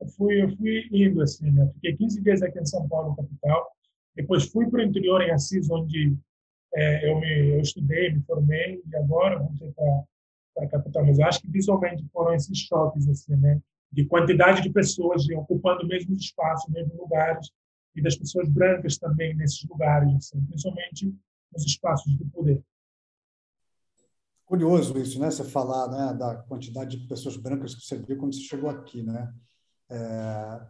eu 0.00 0.06
fui, 0.08 0.42
eu 0.42 0.56
fui 0.56 0.88
indo 0.92 1.22
assim, 1.22 1.50
né? 1.50 1.68
Fiquei 1.74 1.96
15 1.96 2.22
dias 2.22 2.42
aqui 2.42 2.58
em 2.58 2.66
São 2.66 2.88
Paulo, 2.88 3.16
capital. 3.16 3.66
Depois 4.14 4.46
fui 4.48 4.68
para 4.68 4.80
o 4.80 4.82
interior 4.82 5.22
em 5.22 5.30
Assis, 5.30 5.70
onde 5.70 6.16
é, 6.74 7.08
eu, 7.08 7.18
me, 7.18 7.54
eu 7.54 7.60
estudei, 7.60 8.12
me 8.12 8.22
formei, 8.22 8.82
e 8.86 8.96
agora 8.96 9.38
vamos 9.38 9.58
para 9.58 10.04
a 10.64 10.68
capital. 10.68 11.04
Mas 11.04 11.18
eu 11.18 11.26
acho 11.26 11.40
que 11.40 11.50
visualmente 11.50 12.04
foram 12.12 12.34
esses 12.34 12.58
choques, 12.58 13.08
assim, 13.08 13.36
né? 13.36 13.60
De 13.90 14.04
quantidade 14.04 14.62
de 14.62 14.70
pessoas 14.70 15.26
ocupando 15.30 15.84
o 15.84 15.88
mesmo 15.88 16.14
espaço, 16.14 16.70
mesmos 16.70 16.96
lugares, 16.96 17.50
e 17.94 18.02
das 18.02 18.16
pessoas 18.16 18.48
brancas 18.48 18.98
também 18.98 19.34
nesses 19.34 19.64
lugares, 19.64 20.14
assim, 20.14 20.40
principalmente 20.44 21.14
nos 21.52 21.64
espaços 21.64 22.16
de 22.16 22.24
poder. 22.26 22.62
Curioso 24.46 24.98
isso, 24.98 25.20
né? 25.20 25.30
Você 25.30 25.44
falar 25.44 25.88
né, 25.88 26.14
da 26.18 26.36
quantidade 26.36 26.96
de 26.96 27.06
pessoas 27.06 27.36
brancas 27.36 27.74
que 27.74 27.82
você 27.82 27.96
viu 27.98 28.16
quando 28.16 28.34
você 28.34 28.40
chegou 28.40 28.70
aqui, 28.70 29.02
né? 29.02 29.32
É... 29.90 30.60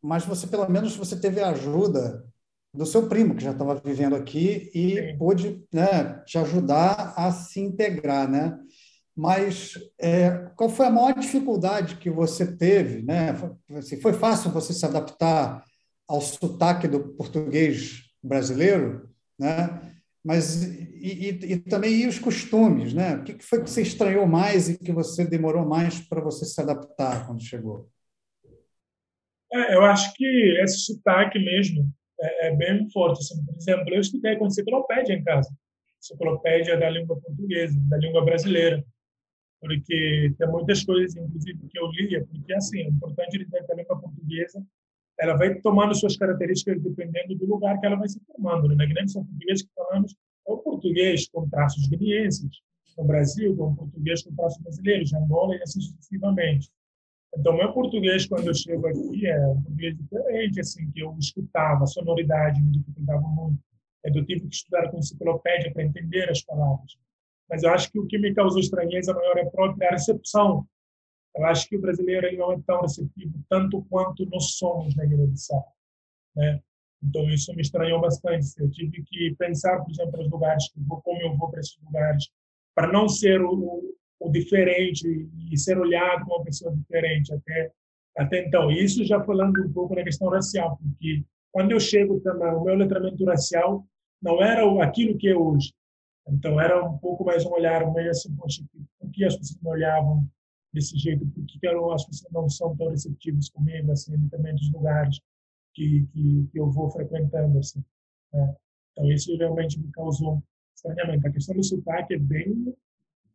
Mas 0.00 0.24
você, 0.24 0.46
pelo 0.46 0.68
menos, 0.70 0.96
você 0.96 1.18
teve 1.18 1.40
a 1.40 1.50
ajuda 1.50 2.24
do 2.72 2.86
seu 2.86 3.08
primo, 3.08 3.34
que 3.34 3.42
já 3.42 3.50
estava 3.50 3.74
vivendo 3.74 4.14
aqui 4.14 4.70
e 4.74 4.94
Sim. 4.94 5.18
pôde 5.18 5.66
né, 5.72 6.22
te 6.24 6.38
ajudar 6.38 7.14
a 7.16 7.30
se 7.32 7.60
integrar, 7.60 8.30
né? 8.30 8.58
Mas 9.18 9.74
é, 9.98 10.30
qual 10.54 10.70
foi 10.70 10.86
a 10.86 10.90
maior 10.90 11.12
dificuldade 11.12 11.96
que 11.96 12.08
você 12.08 12.56
teve, 12.56 13.02
né? 13.02 13.34
Assim, 13.76 14.00
foi 14.00 14.12
fácil 14.12 14.52
você 14.52 14.72
se 14.72 14.86
adaptar 14.86 15.64
ao 16.06 16.20
sotaque 16.20 16.86
do 16.86 17.00
português 17.14 18.04
brasileiro, 18.22 19.10
né? 19.36 19.80
mas 20.24 20.62
e, 20.62 21.30
e, 21.30 21.52
e, 21.52 21.58
também 21.58 22.02
e 22.02 22.06
os 22.06 22.18
costumes, 22.18 22.92
né? 22.92 23.16
O 23.16 23.24
que 23.24 23.42
foi 23.42 23.62
que 23.62 23.70
você 23.70 23.82
estranhou 23.82 24.26
mais 24.26 24.68
e 24.68 24.78
que 24.78 24.92
você 24.92 25.24
demorou 25.24 25.64
mais 25.66 26.00
para 26.00 26.20
você 26.20 26.44
se 26.44 26.60
adaptar 26.60 27.26
quando 27.26 27.42
chegou? 27.42 27.88
É, 29.52 29.74
eu 29.74 29.82
acho 29.86 30.12
que 30.14 30.26
esse 30.62 30.80
sotaque 30.80 31.38
mesmo 31.38 31.90
é, 32.20 32.48
é 32.48 32.56
bem 32.56 32.88
forte. 32.90 33.20
Assim, 33.20 33.44
por 33.44 33.56
exemplo, 33.56 33.94
eu 33.94 34.00
estudei 34.00 34.36
com 34.36 34.46
enciclopédia 34.46 35.14
em 35.14 35.24
casa, 35.24 35.48
enciclopédia 35.98 36.78
da 36.78 36.90
língua 36.90 37.18
portuguesa, 37.18 37.76
da 37.88 37.96
língua 37.96 38.24
brasileira, 38.24 38.84
porque 39.60 40.34
tem 40.38 40.48
muitas 40.48 40.84
coisas, 40.84 41.16
inclusive, 41.16 41.58
que 41.68 41.78
eu 41.78 41.90
lia, 41.92 42.24
porque 42.26 42.52
assim, 42.54 42.80
é 42.80 42.88
importante 42.88 43.38
dizer 43.38 43.64
que 43.64 43.72
a 43.72 43.96
portuguesa 43.96 44.64
ela 45.18 45.36
vai 45.36 45.54
tomando 45.56 45.94
suas 45.94 46.16
características 46.16 46.80
dependendo 46.80 47.34
do 47.34 47.46
lugar 47.46 47.78
que 47.80 47.86
ela 47.86 47.96
vai 47.96 48.08
se 48.08 48.20
formando. 48.24 48.68
Né? 48.68 48.86
Que 48.86 49.08
são 49.08 49.24
português 49.24 49.62
que 49.62 49.68
falamos, 49.74 50.14
é 50.46 50.52
o 50.52 50.58
português 50.58 51.28
com 51.28 51.48
traços 51.48 51.88
guineenses, 51.88 52.50
no 52.96 53.04
Brasil, 53.04 53.56
com 53.56 53.68
o 53.70 53.76
português 53.76 54.22
com 54.22 54.34
traços 54.34 54.62
brasileiros, 54.62 55.12
Angola 55.12 55.56
e 55.56 55.62
assim 55.62 55.80
sucessivamente. 55.80 56.70
Então, 57.36 57.56
meu 57.56 57.72
português, 57.72 58.26
quando 58.26 58.46
eu 58.46 58.54
chego 58.54 58.86
aqui, 58.86 59.26
é 59.26 59.48
um 59.48 59.62
português 59.62 59.96
diferente, 59.96 60.60
assim, 60.60 60.90
que 60.90 61.00
eu 61.00 61.14
escutava, 61.18 61.84
a 61.84 61.86
sonoridade 61.86 62.62
me 62.62 62.72
dificultava 62.72 63.20
muito. 63.28 63.58
Eu 64.04 64.24
tive 64.24 64.48
que 64.48 64.54
estudar 64.54 64.90
com 64.90 64.98
enciclopédia 64.98 65.72
para 65.72 65.84
entender 65.84 66.30
as 66.30 66.42
palavras. 66.42 66.96
Mas 67.48 67.62
eu 67.62 67.70
acho 67.70 67.90
que 67.90 67.98
o 67.98 68.06
que 68.06 68.18
me 68.18 68.34
causou 68.34 68.60
estranheza 68.60 69.14
maior 69.14 69.38
é 69.38 69.42
a 69.42 69.50
própria 69.50 69.90
recepção 69.90 70.66
eu 71.38 71.44
acho 71.44 71.68
que 71.68 71.76
o 71.76 71.80
brasileiro 71.80 72.36
não 72.36 72.52
é 72.52 72.60
tão 72.66 72.80
receptivo 72.80 73.32
tanto 73.48 73.84
quanto 73.88 74.26
nós 74.26 74.56
somos 74.56 74.96
na 74.96 75.04
Guiné-Bissau, 75.04 75.64
né? 76.34 76.60
Então 77.00 77.30
isso 77.30 77.54
me 77.54 77.62
estranhou 77.62 78.00
bastante. 78.00 78.46
Eu 78.58 78.68
tive 78.70 79.04
que 79.04 79.34
pensar, 79.38 79.78
por 79.78 79.90
exemplo, 79.92 80.18
nos 80.18 80.30
lugares 80.30 80.68
como 80.74 81.22
eu 81.22 81.36
vou 81.36 81.48
para 81.48 81.60
esses 81.60 81.78
lugares, 81.84 82.28
para 82.74 82.92
não 82.92 83.08
ser 83.08 83.40
o, 83.40 83.94
o 84.18 84.30
diferente 84.30 85.06
e 85.50 85.56
ser 85.56 85.78
olhado 85.78 86.24
como 86.24 86.38
uma 86.38 86.44
pessoa 86.44 86.74
diferente 86.74 87.32
até 87.32 87.72
até 88.16 88.44
então. 88.44 88.68
Isso 88.68 89.04
já 89.04 89.22
falando 89.22 89.64
um 89.64 89.72
pouco 89.72 89.94
da 89.94 90.02
questão 90.02 90.28
racial, 90.28 90.76
porque 90.76 91.24
quando 91.52 91.70
eu 91.70 91.78
chego 91.78 92.18
também, 92.18 92.52
o 92.52 92.64
meu 92.64 92.74
letramento 92.74 93.24
racial 93.24 93.86
não 94.20 94.42
era 94.42 94.64
aquilo 94.82 95.16
que 95.16 95.28
é 95.28 95.36
hoje. 95.36 95.72
Então 96.30 96.60
era 96.60 96.84
um 96.84 96.98
pouco 96.98 97.24
mais 97.24 97.44
um 97.44 97.50
olhar 97.50 97.90
meio 97.92 98.10
assim, 98.10 98.34
poxa, 98.36 98.62
por 98.98 99.10
que 99.10 99.24
as 99.24 99.36
pessoas 99.36 99.60
me 99.62 99.70
olhavam 99.70 100.28
desse 100.72 100.96
jeito, 100.96 101.24
acho 101.24 102.06
que 102.06 102.16
vocês 102.16 102.32
não 102.32 102.48
são 102.48 102.76
tão 102.76 102.90
receptivos 102.90 103.48
comigo, 103.48 103.90
assim, 103.90 104.28
também 104.28 104.54
dos 104.54 104.70
lugares 104.70 105.18
que, 105.74 106.06
que, 106.12 106.48
que 106.52 106.60
eu 106.60 106.70
vou 106.70 106.90
frequentando, 106.90 107.58
assim. 107.58 107.82
Né? 108.32 108.54
Então, 108.92 109.10
isso 109.10 109.36
realmente 109.36 109.78
me 109.80 109.90
causou 109.92 110.42
estranhamento. 110.74 111.26
A 111.26 111.32
questão 111.32 111.56
do 111.56 111.64
sotaque 111.64 112.14
é 112.14 112.18
bem, 112.18 112.74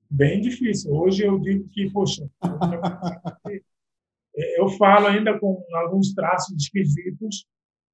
bem 0.10 0.42
difícil. 0.42 0.94
Hoje 0.94 1.26
eu 1.26 1.40
digo 1.40 1.68
que, 1.70 1.90
poxa, 1.90 2.30
eu 4.58 4.70
falo 4.78 5.08
ainda 5.08 5.40
com 5.40 5.64
alguns 5.74 6.14
traços 6.14 6.56
esquisitos, 6.56 7.46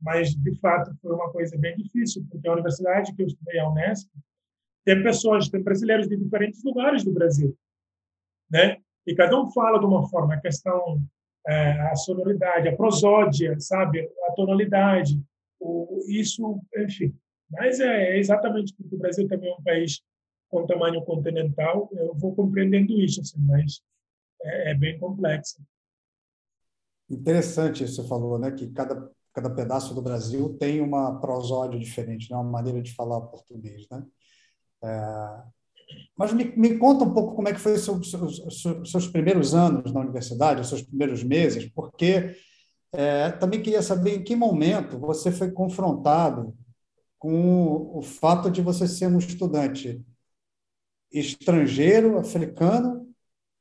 mas, 0.02 0.34
de 0.34 0.60
fato, 0.60 0.96
foi 1.02 1.14
uma 1.14 1.32
coisa 1.32 1.58
bem 1.58 1.76
difícil, 1.76 2.26
porque 2.30 2.48
a 2.48 2.54
universidade 2.54 3.14
que 3.14 3.22
eu 3.22 3.28
estudei, 3.28 3.60
a 3.60 3.70
Unesp, 3.70 4.10
tem 4.86 5.04
pessoas, 5.04 5.50
tem 5.50 5.62
brasileiros 5.62 6.08
de 6.08 6.18
diferentes 6.18 6.64
lugares 6.64 7.04
do 7.04 7.12
Brasil, 7.12 7.56
né? 8.50 8.78
e 9.10 9.16
cada 9.16 9.42
um 9.42 9.50
fala 9.50 9.80
de 9.80 9.86
uma 9.86 10.08
forma. 10.08 10.36
A 10.36 10.40
questão, 10.40 11.02
é, 11.48 11.72
a 11.82 11.96
sonoridade, 11.96 12.68
a 12.68 12.76
prosódia, 12.76 13.60
sabe? 13.60 14.08
A 14.28 14.34
tonalidade, 14.34 15.20
o, 15.60 16.04
isso, 16.08 16.62
enfim. 16.78 17.16
Mas 17.50 17.80
é, 17.80 18.12
é 18.12 18.20
exatamente 18.20 18.72
porque 18.76 18.96
o 18.96 19.00
Brasil 19.00 19.28
também 19.28 19.50
é 19.50 19.56
um 19.56 19.64
país 19.64 20.02
com 20.48 20.68
tamanho 20.68 21.02
continental, 21.04 21.90
eu 21.92 22.14
vou 22.16 22.36
compreendendo 22.36 22.94
isso, 22.94 23.22
assim, 23.22 23.40
mas 23.40 23.82
é, 24.44 24.72
é 24.72 24.74
bem 24.76 24.98
complexo. 25.00 25.60
Interessante 27.10 27.84
isso 27.84 27.96
que 27.96 28.02
você 28.04 28.08
falou, 28.08 28.38
né? 28.38 28.52
Que 28.52 28.68
cada 28.72 29.10
cada 29.32 29.50
pedaço 29.50 29.94
do 29.94 30.02
Brasil 30.02 30.58
tem 30.58 30.82
uma 30.82 31.20
prosódia 31.20 31.80
diferente, 31.80 32.30
né? 32.30 32.36
uma 32.36 32.44
maneira 32.44 32.82
de 32.82 32.94
falar 32.94 33.22
português, 33.22 33.88
né? 33.90 34.04
É, 34.84 35.44
mas 36.18 36.34
me, 36.34 36.46
me 36.56 36.78
conta 36.78 37.04
um 37.04 37.14
pouco 37.14 37.36
como 37.36 37.48
é 37.48 37.54
que 37.54 37.60
foi 37.60 37.78
seus, 37.78 38.12
seus, 38.12 38.92
seus 38.92 39.08
primeiros 39.08 39.54
anos 39.54 39.92
na 39.92 40.02
universidade, 40.02 40.62
os 40.62 40.70
seus 40.70 40.82
primeiros 40.82 41.24
meses, 41.24 41.70
porque 41.74 42.36
é, 42.92 43.32
também 43.32 43.62
queria 43.62 43.82
saber 43.82 44.16
em 44.16 44.24
que 44.24 44.36
momento 44.36 45.00
você 45.00 45.32
foi 45.32 45.52
confrontado 45.52 46.56
com 47.18 47.98
o 47.98 48.02
fato 48.02 48.50
de 48.50 48.62
você 48.62 48.88
ser 48.88 49.08
um 49.08 49.18
estudante 49.18 50.02
estrangeiro, 51.12 52.18
africano 52.18 53.08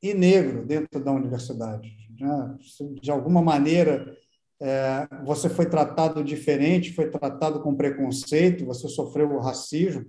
e 0.01 0.13
negro 0.13 0.65
dentro 0.65 1.03
da 1.03 1.11
universidade. 1.11 1.89
Né? 2.19 2.57
De 3.01 3.11
alguma 3.11 3.41
maneira, 3.41 4.15
é, 4.61 5.07
você 5.25 5.49
foi 5.49 5.65
tratado 5.65 6.23
diferente, 6.23 6.93
foi 6.93 7.09
tratado 7.09 7.61
com 7.61 7.75
preconceito, 7.75 8.65
você 8.65 8.87
sofreu 8.87 9.37
racismo. 9.39 10.05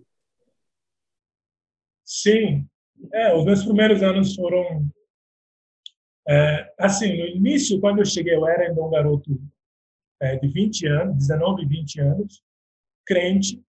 Sim, 2.13 2.69
é, 3.13 3.33
os 3.33 3.45
meus 3.45 3.65
primeiros 3.65 4.03
anos 4.03 4.35
foram 4.35 4.85
é, 6.29 6.75
assim. 6.77 7.17
No 7.17 7.25
início, 7.25 7.81
quando 7.81 8.01
eu 8.01 8.05
cheguei, 8.05 8.35
eu 8.35 8.49
era 8.49 8.65
ainda 8.65 8.83
um 8.83 8.91
garoto 8.91 9.41
é, 10.21 10.37
de 10.37 10.49
20 10.49 10.89
anos, 10.89 11.17
19, 11.19 11.65
20 11.67 12.01
anos, 12.01 12.43
crente, 13.07 13.63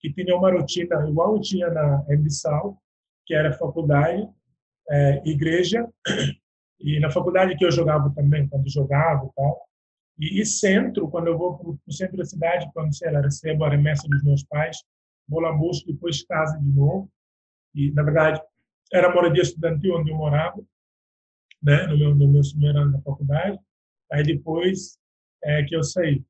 que 0.00 0.12
tinha 0.12 0.36
uma 0.36 0.50
rotina 0.50 1.08
igual 1.08 1.36
eu 1.36 1.40
tinha 1.40 1.70
na 1.70 2.04
Embissal, 2.10 2.82
que 3.24 3.32
era 3.32 3.52
faculdade, 3.52 4.28
é, 4.90 5.22
igreja, 5.24 5.88
e 6.80 6.98
na 6.98 7.12
faculdade 7.12 7.56
que 7.56 7.64
eu 7.64 7.70
jogava 7.70 8.12
também, 8.12 8.48
quando 8.48 8.68
jogava 8.68 9.24
e 9.24 9.32
tal. 9.36 9.68
E, 10.18 10.40
e 10.40 10.44
centro, 10.44 11.08
quando 11.08 11.28
eu 11.28 11.38
vou 11.38 11.56
para 11.56 11.70
o 11.70 11.92
centro 11.92 12.16
da 12.16 12.24
cidade, 12.24 12.68
quando 12.74 12.92
sei 12.92 13.12
lá, 13.12 13.20
recebo 13.20 13.64
a 13.64 13.70
remessa 13.70 14.08
dos 14.08 14.24
meus 14.24 14.42
pais, 14.42 14.78
vou 15.28 15.38
lá 15.38 15.52
busco, 15.52 15.92
depois 15.92 16.24
casa 16.24 16.58
de 16.58 16.72
novo 16.72 17.08
e 17.78 17.92
na 17.92 18.02
verdade 18.02 18.42
era 18.92 19.14
moradia 19.14 19.42
estudantil 19.42 19.96
onde 19.96 20.10
eu 20.10 20.16
morava, 20.16 20.60
né, 21.62 21.86
no 21.86 21.96
meu 21.96 22.14
no 22.14 22.28
meu 22.28 22.42
primeiro 22.42 22.78
ano 22.78 22.92
da 22.92 23.00
faculdade. 23.02 23.58
Aí 24.10 24.24
depois 24.24 24.98
é 25.44 25.62
que 25.62 25.76
eu 25.76 25.82
saí. 25.84 26.24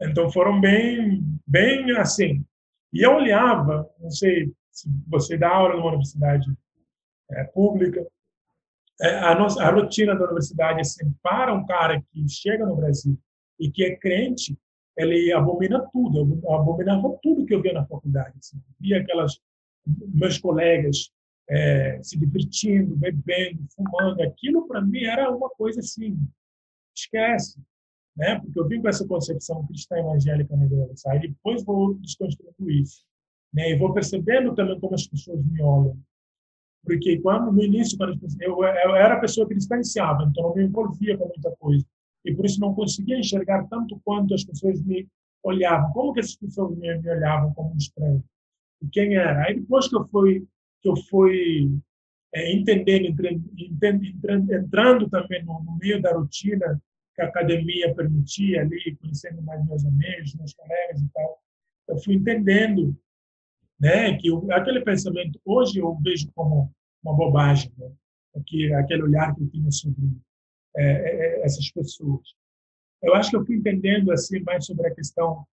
Então 0.00 0.30
foram 0.30 0.60
bem 0.60 1.22
bem 1.46 1.90
assim. 1.96 2.44
E 2.92 3.02
eu 3.02 3.16
olhava, 3.16 3.90
não 3.98 4.10
sei 4.10 4.52
se 4.70 4.88
você 5.08 5.36
dá 5.36 5.48
aula 5.48 5.74
numa 5.74 5.88
universidade 5.88 6.46
é, 7.30 7.44
pública, 7.44 8.06
é, 9.00 9.18
a 9.18 9.34
nossa 9.34 9.62
a 9.62 9.70
rotina 9.70 10.14
da 10.14 10.24
universidade 10.24 10.80
assim 10.80 11.12
para 11.22 11.52
um 11.52 11.66
cara 11.66 12.00
que 12.12 12.28
chega 12.28 12.64
no 12.64 12.76
Brasil 12.76 13.18
e 13.58 13.70
que 13.70 13.84
é 13.84 13.96
crente, 13.96 14.56
ele 14.96 15.32
abomina 15.32 15.86
tudo, 15.92 16.40
abominava 16.48 17.18
tudo 17.22 17.44
que 17.44 17.54
eu 17.54 17.60
via 17.60 17.72
na 17.72 17.86
faculdade. 17.86 18.34
Assim. 18.38 18.62
Via 18.80 19.00
aquelas 19.00 19.40
meus 19.86 20.38
colegas 20.38 21.10
é, 21.48 22.00
se 22.02 22.18
divertindo, 22.18 22.96
bebendo, 22.96 23.64
fumando. 23.74 24.22
Aquilo, 24.22 24.66
para 24.66 24.80
mim, 24.80 25.04
era 25.04 25.30
uma 25.30 25.48
coisa 25.50 25.80
assim, 25.80 26.18
esquece. 26.94 27.60
Né? 28.16 28.40
Porque 28.40 28.58
eu 28.58 28.66
vim 28.66 28.80
com 28.80 28.88
essa 28.88 29.06
concepção 29.06 29.66
cristã 29.66 29.98
evangélica 29.98 30.56
na 30.56 30.64
igreja. 30.64 30.94
Aí 31.08 31.20
depois 31.20 31.64
vou 31.64 31.94
desconstruindo 31.94 32.70
isso. 32.70 33.04
Né? 33.52 33.70
E 33.70 33.78
vou 33.78 33.92
percebendo 33.92 34.54
também 34.54 34.80
como 34.80 34.94
as 34.94 35.06
pessoas 35.06 35.44
me 35.44 35.62
olham. 35.62 35.98
Porque 36.84 37.18
quando, 37.20 37.52
no 37.52 37.62
início, 37.62 37.98
quando 37.98 38.18
eu, 38.40 38.62
eu 38.62 38.96
era 38.96 39.20
pessoa 39.20 39.46
que 39.46 39.54
distanciava, 39.54 40.22
então 40.24 40.44
não 40.44 40.54
me 40.54 40.64
envolvia 40.64 41.18
com 41.18 41.26
muita 41.26 41.50
coisa. 41.56 41.84
E 42.24 42.34
por 42.34 42.44
isso 42.46 42.60
não 42.60 42.74
conseguia 42.74 43.18
enxergar 43.18 43.66
tanto 43.68 44.00
quanto 44.04 44.34
as 44.34 44.44
pessoas 44.44 44.80
me 44.82 45.06
olhavam. 45.42 45.92
Como 45.92 46.12
que 46.12 46.20
essas 46.20 46.36
pessoas 46.36 46.76
me, 46.76 46.96
me 46.98 47.10
olhavam 47.10 47.52
como 47.54 47.72
um 47.72 47.76
estranho? 47.76 48.22
E 48.86 48.90
quem 48.90 49.16
era. 49.16 49.44
Aí 49.44 49.58
depois 49.58 49.88
que 49.88 49.96
eu 49.96 50.06
fui 50.08 50.46
que 50.82 50.88
eu 50.88 50.96
fui 51.08 51.70
é, 52.34 52.52
entendendo, 52.52 53.06
entrando, 53.06 54.52
entrando 54.52 55.10
também 55.10 55.44
no, 55.44 55.62
no, 55.64 55.76
meio 55.78 56.00
da 56.00 56.12
rotina 56.12 56.80
que 57.14 57.22
a 57.22 57.26
academia 57.26 57.94
permitia 57.94 58.60
ali, 58.60 58.96
conhecendo 58.96 59.42
mais 59.42 59.64
meus 59.66 59.84
amigos, 59.84 60.34
meus 60.34 60.52
colegas 60.52 61.00
e 61.00 61.08
tal, 61.14 61.42
eu 61.88 61.98
fui 61.98 62.14
entendendo, 62.14 62.96
né, 63.80 64.16
que 64.18 64.28
eu, 64.28 64.46
aquele 64.52 64.82
pensamento 64.82 65.40
hoje 65.44 65.78
eu 65.78 65.96
vejo 66.02 66.30
como 66.34 66.70
uma 67.02 67.16
bobagem, 67.16 67.72
né, 67.78 67.90
que 68.46 68.72
aquele 68.74 69.02
olhar 69.02 69.34
que 69.34 69.42
eu 69.42 69.48
tinha 69.48 69.70
sobre 69.70 70.04
é, 70.76 70.84
é, 70.84 71.44
essas 71.44 71.70
pessoas. 71.70 72.34
Eu 73.02 73.14
acho 73.14 73.30
que 73.30 73.36
eu 73.36 73.46
fui 73.46 73.56
entendendo 73.56 74.12
assim 74.12 74.40
mais 74.40 74.66
sobre 74.66 74.86
a 74.86 74.94
questão 74.94 75.46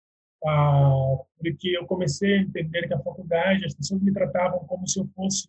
ah, 0.45 1.17
porque 1.37 1.77
eu 1.77 1.85
comecei 1.85 2.37
a 2.37 2.41
entender 2.41 2.87
que 2.87 2.93
a 2.93 2.99
faculdade, 2.99 3.65
as 3.65 3.73
pessoas 3.73 4.01
me 4.01 4.11
tratavam 4.11 4.59
como 4.65 4.87
se 4.87 4.99
eu 4.99 5.07
fosse 5.15 5.47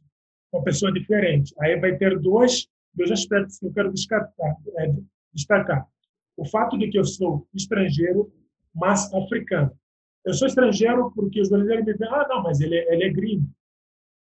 uma 0.52 0.62
pessoa 0.62 0.92
diferente. 0.92 1.54
Aí 1.60 1.78
vai 1.78 1.96
ter 1.96 2.18
dois, 2.18 2.68
dois 2.94 3.10
aspectos 3.10 3.58
que 3.58 3.66
eu 3.66 3.72
quero 3.72 3.92
destacar, 3.92 4.56
é, 4.78 4.94
destacar. 5.32 5.86
O 6.36 6.44
fato 6.46 6.78
de 6.78 6.88
que 6.88 6.98
eu 6.98 7.04
sou 7.04 7.46
estrangeiro, 7.54 8.32
mas 8.74 9.12
africano. 9.12 9.72
Eu 10.24 10.34
sou 10.34 10.46
estrangeiro 10.46 11.10
porque 11.14 11.40
os 11.40 11.48
brasileiros 11.48 11.84
me 11.84 11.94
veem, 11.94 12.10
ah, 12.10 12.26
não, 12.28 12.42
mas 12.42 12.60
ele, 12.60 12.76
é, 12.76 12.94
ele 12.94 13.04
é 13.04 13.10
gringo. 13.10 13.48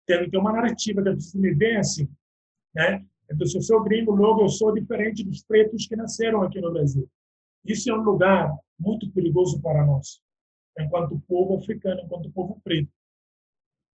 Tem, 0.05 0.29
tem 0.29 0.39
uma 0.39 0.51
narrativa 0.51 1.01
que 1.01 1.09
as 1.09 1.15
pessoas 1.15 1.41
me 1.41 1.53
veem 1.53 1.77
assim, 1.77 2.09
né? 2.73 3.05
Então, 3.29 3.47
se 3.47 3.57
eu 3.57 3.61
sou 3.61 3.83
gringo, 3.83 4.13
logo 4.13 4.41
eu 4.41 4.49
sou 4.49 4.73
diferente 4.73 5.23
dos 5.23 5.43
pretos 5.43 5.87
que 5.87 5.95
nasceram 5.95 6.41
aqui 6.41 6.59
no 6.59 6.71
Brasil. 6.71 7.09
Isso 7.63 7.89
é 7.89 7.93
um 7.93 8.01
lugar 8.01 8.51
muito 8.77 9.09
perigoso 9.11 9.61
para 9.61 9.85
nós, 9.85 10.19
enquanto 10.79 11.21
povo 11.27 11.57
africano, 11.57 12.01
enquanto 12.01 12.31
povo 12.31 12.59
preto. 12.63 12.91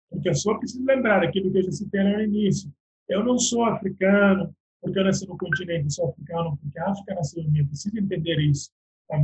Porque 0.09 0.33
só 0.33 0.57
preciso 0.57 0.85
lembrar 0.85 1.23
aquilo 1.23 1.51
que 1.51 1.57
eu 1.57 1.63
já 1.63 1.71
citei 1.71 2.03
no 2.03 2.21
início. 2.21 2.71
Eu 3.07 3.23
não 3.23 3.37
sou 3.37 3.65
africano 3.65 4.53
porque 4.81 4.99
eu 4.99 5.03
nasci 5.03 5.27
no 5.27 5.37
continente, 5.37 5.93
sou 5.93 6.09
africano 6.09 6.57
porque 6.61 6.79
a 6.79 6.91
África 6.91 7.15
nasceu 7.15 7.43
em 7.43 7.49
mim. 7.49 7.65
Preciso 7.65 7.97
entender 7.97 8.39
isso. 8.39 8.71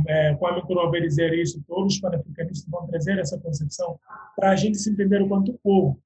É, 0.08 0.34
quando 0.36 0.64
eu 0.66 1.00
dizer 1.02 1.34
isso, 1.34 1.62
todos 1.66 1.94
os 1.94 2.00
panafricanistas 2.00 2.68
vão 2.70 2.86
trazer 2.86 3.18
essa 3.18 3.38
concepção 3.38 3.98
para 4.34 4.50
a 4.50 4.56
gente 4.56 4.78
se 4.78 4.90
entender 4.90 5.20
o 5.20 5.28
quanto 5.28 5.58
povo. 5.62 6.00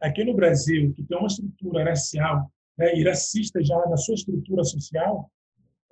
Aqui 0.00 0.22
no 0.24 0.34
Brasil, 0.34 0.92
que 0.92 1.02
tem 1.02 1.16
uma 1.16 1.28
estrutura 1.28 1.84
racial 1.84 2.50
né, 2.76 2.94
e 2.94 3.04
racista 3.04 3.62
já 3.62 3.78
na 3.86 3.96
sua 3.96 4.14
estrutura 4.14 4.64
social, 4.64 5.30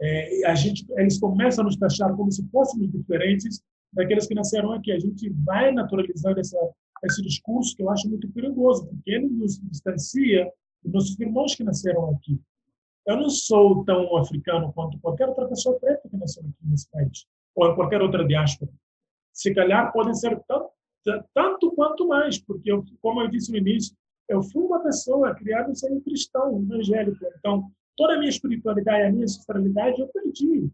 é, 0.00 0.46
a 0.46 0.54
gente, 0.54 0.84
eles 0.96 1.18
começam 1.18 1.62
a 1.62 1.66
nos 1.66 1.76
taxar 1.76 2.14
como 2.14 2.30
se 2.30 2.46
fôssemos 2.50 2.90
diferentes 2.90 3.62
daqueles 3.92 4.26
que 4.26 4.34
nasceram 4.34 4.72
aqui. 4.72 4.92
A 4.92 4.98
gente 4.98 5.30
vai 5.44 5.72
naturalizando 5.72 6.40
essa, 6.40 6.58
esse 7.04 7.22
discurso 7.22 7.74
que 7.76 7.82
eu 7.82 7.90
acho 7.90 8.08
muito 8.08 8.30
perigoso, 8.30 8.86
porque 8.86 9.10
ele 9.10 9.28
nos 9.28 9.58
distancia 9.58 10.50
dos 10.82 10.92
nossos 10.92 11.20
irmãos 11.20 11.54
que 11.54 11.64
nasceram 11.64 12.10
aqui. 12.10 12.40
Eu 13.06 13.16
não 13.16 13.30
sou 13.30 13.84
tão 13.84 14.16
africano 14.16 14.72
quanto 14.72 14.98
qualquer 15.00 15.28
outra 15.28 15.48
pessoa 15.48 15.78
preta 15.78 16.08
que 16.08 16.16
nasceu 16.16 16.42
aqui 16.42 16.54
nesse 16.62 16.88
país, 16.90 17.26
ou 17.54 17.70
em 17.70 17.74
qualquer 17.74 18.02
outra 18.02 18.26
diáspora. 18.26 18.70
Se 19.32 19.54
calhar 19.54 19.92
podem 19.92 20.14
ser 20.14 20.38
tanto, 20.46 20.70
tanto 21.34 21.72
quanto 21.72 22.06
mais, 22.06 22.38
porque, 22.38 22.70
eu, 22.70 22.84
como 23.00 23.22
eu 23.22 23.28
disse 23.28 23.50
no 23.50 23.58
início, 23.58 23.96
eu 24.28 24.42
fui 24.42 24.62
uma 24.62 24.80
pessoa 24.80 25.34
criada 25.34 25.74
ser 25.74 25.98
cristão, 26.02 26.62
evangélico. 26.62 27.18
Então, 27.38 27.70
toda 27.96 28.14
a 28.14 28.18
minha 28.18 28.30
espiritualidade, 28.30 29.02
a 29.02 29.10
minha 29.10 29.24
ancestralidade, 29.24 30.00
eu 30.00 30.08
perdi 30.08 30.70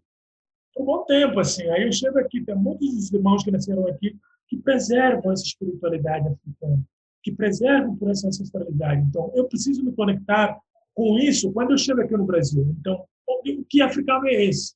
por 0.76 0.82
um 0.82 0.84
bom 0.84 1.04
tempo. 1.04 1.40
assim. 1.40 1.68
Aí 1.70 1.84
eu 1.84 1.92
chego 1.92 2.18
aqui, 2.18 2.44
tem 2.44 2.54
muitos 2.54 3.10
irmãos 3.12 3.42
que 3.42 3.50
nasceram 3.50 3.86
aqui 3.88 4.16
que 4.48 4.56
preservam 4.58 5.32
essa 5.32 5.42
espiritualidade 5.42 6.28
africana, 6.28 6.80
que 7.22 7.32
preservam 7.32 7.96
por 7.96 8.10
essa 8.10 8.28
ancestralidade. 8.28 9.04
Então, 9.08 9.32
eu 9.34 9.48
preciso 9.48 9.84
me 9.84 9.92
conectar 9.92 10.56
com 10.94 11.18
isso 11.18 11.52
quando 11.52 11.72
eu 11.72 11.78
chego 11.78 12.00
aqui 12.00 12.16
no 12.16 12.24
Brasil. 12.24 12.64
Então, 12.78 13.04
que 13.68 13.82
africano 13.82 14.28
é 14.28 14.44
esse? 14.44 14.74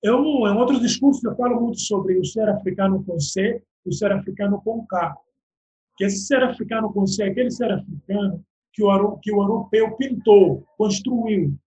Eu, 0.00 0.22
em 0.22 0.56
outros 0.56 0.80
discursos, 0.80 1.24
eu 1.24 1.34
falo 1.34 1.60
muito 1.60 1.80
sobre 1.80 2.16
o 2.16 2.24
ser 2.24 2.48
africano 2.48 3.02
com 3.04 3.18
C, 3.18 3.60
o 3.84 3.92
ser 3.92 4.12
africano 4.12 4.60
com 4.62 4.86
K. 4.86 5.16
Que 5.96 6.04
esse 6.04 6.24
ser 6.24 6.44
africano 6.44 6.92
com 6.92 7.04
C 7.04 7.24
é 7.24 7.26
aquele 7.26 7.50
ser 7.50 7.72
africano 7.72 8.44
que 8.72 8.84
o, 8.84 9.16
que 9.18 9.32
o 9.32 9.42
europeu 9.42 9.96
pintou, 9.96 10.64
construiu. 10.76 11.58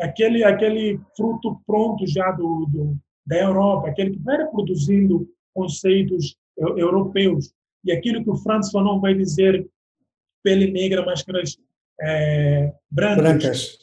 Aquele, 0.00 0.42
aquele 0.42 1.00
fruto 1.16 1.60
pronto 1.66 2.06
já 2.06 2.30
do, 2.32 2.66
do 2.66 2.98
da 3.26 3.40
Europa, 3.40 3.88
aquele 3.88 4.10
que 4.10 4.18
vai 4.18 4.36
reproduzindo 4.36 5.28
conceitos 5.54 6.36
europeus. 6.56 7.52
E 7.84 7.92
aquilo 7.92 8.22
que 8.22 8.30
o 8.30 8.36
Franz 8.36 8.70
Fanon 8.70 9.00
vai 9.00 9.14
dizer, 9.14 9.66
pele 10.42 10.70
negra, 10.70 11.04
máscaras 11.04 11.56
é, 12.00 12.72
brancas, 12.90 13.22
brancas. 13.22 13.78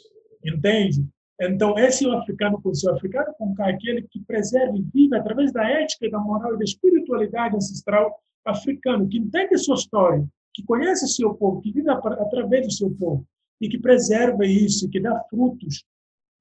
Entende? 0.45 1.05
Então, 1.39 1.77
esse 1.77 2.05
é 2.05 2.07
o 2.07 2.17
africano 2.17 2.61
com 2.61 2.69
o 2.69 2.89
africano 2.91 3.33
com 3.37 3.55
K, 3.55 3.67
aquele 3.67 4.03
que 4.03 4.19
preserva 4.19 4.77
e 4.77 4.85
vive 4.93 5.15
através 5.15 5.51
da 5.51 5.67
ética, 5.67 6.09
da 6.09 6.19
moral 6.19 6.53
e 6.53 6.57
da 6.57 6.63
espiritualidade 6.63 7.55
ancestral 7.55 8.19
africano, 8.45 9.07
que 9.07 9.17
entende 9.17 9.55
a 9.55 9.57
sua 9.57 9.75
história, 9.75 10.23
que 10.53 10.63
conhece 10.63 11.05
o 11.05 11.07
seu 11.07 11.33
povo, 11.33 11.61
que 11.61 11.71
vive 11.71 11.89
através 11.89 12.67
do 12.67 12.73
seu 12.73 12.91
povo 12.91 13.25
e 13.59 13.69
que 13.69 13.79
preserva 13.79 14.45
isso, 14.45 14.89
que 14.89 14.99
dá 14.99 15.19
frutos 15.29 15.83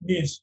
nisso. 0.00 0.42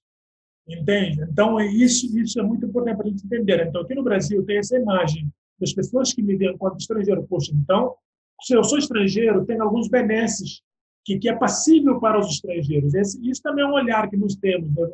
Entende? 0.67 1.21
Então, 1.21 1.59
é 1.59 1.65
isso, 1.65 2.17
isso 2.17 2.39
é 2.39 2.43
muito 2.43 2.65
importante 2.65 2.97
para 2.97 3.07
a 3.07 3.09
gente 3.09 3.25
entender. 3.25 3.67
Então, 3.67 3.81
aqui 3.81 3.95
no 3.95 4.03
Brasil 4.03 4.43
tem 4.45 4.57
essa 4.57 4.77
imagem 4.77 5.31
das 5.59 5.73
pessoas 5.73 6.13
que 6.13 6.21
me 6.21 6.35
veem 6.35 6.53
enquanto 6.53 6.79
estrangeiro. 6.79 7.25
Poxa, 7.27 7.51
então, 7.55 7.95
se 8.41 8.53
eu 8.53 8.63
sou 8.63 8.77
estrangeiro, 8.77 9.45
tem 9.45 9.59
alguns 9.59 9.87
benesses 9.87 10.61
que, 11.05 11.17
que 11.17 11.29
é 11.29 11.35
passível 11.35 11.99
para 11.99 12.19
os 12.19 12.27
estrangeiros. 12.27 12.93
Esse, 12.93 13.29
isso 13.29 13.41
também 13.41 13.63
é 13.63 13.67
um 13.67 13.73
olhar 13.73 14.09
que 14.09 14.17
nós 14.17 14.35
temos, 14.35 14.69
né? 14.75 14.87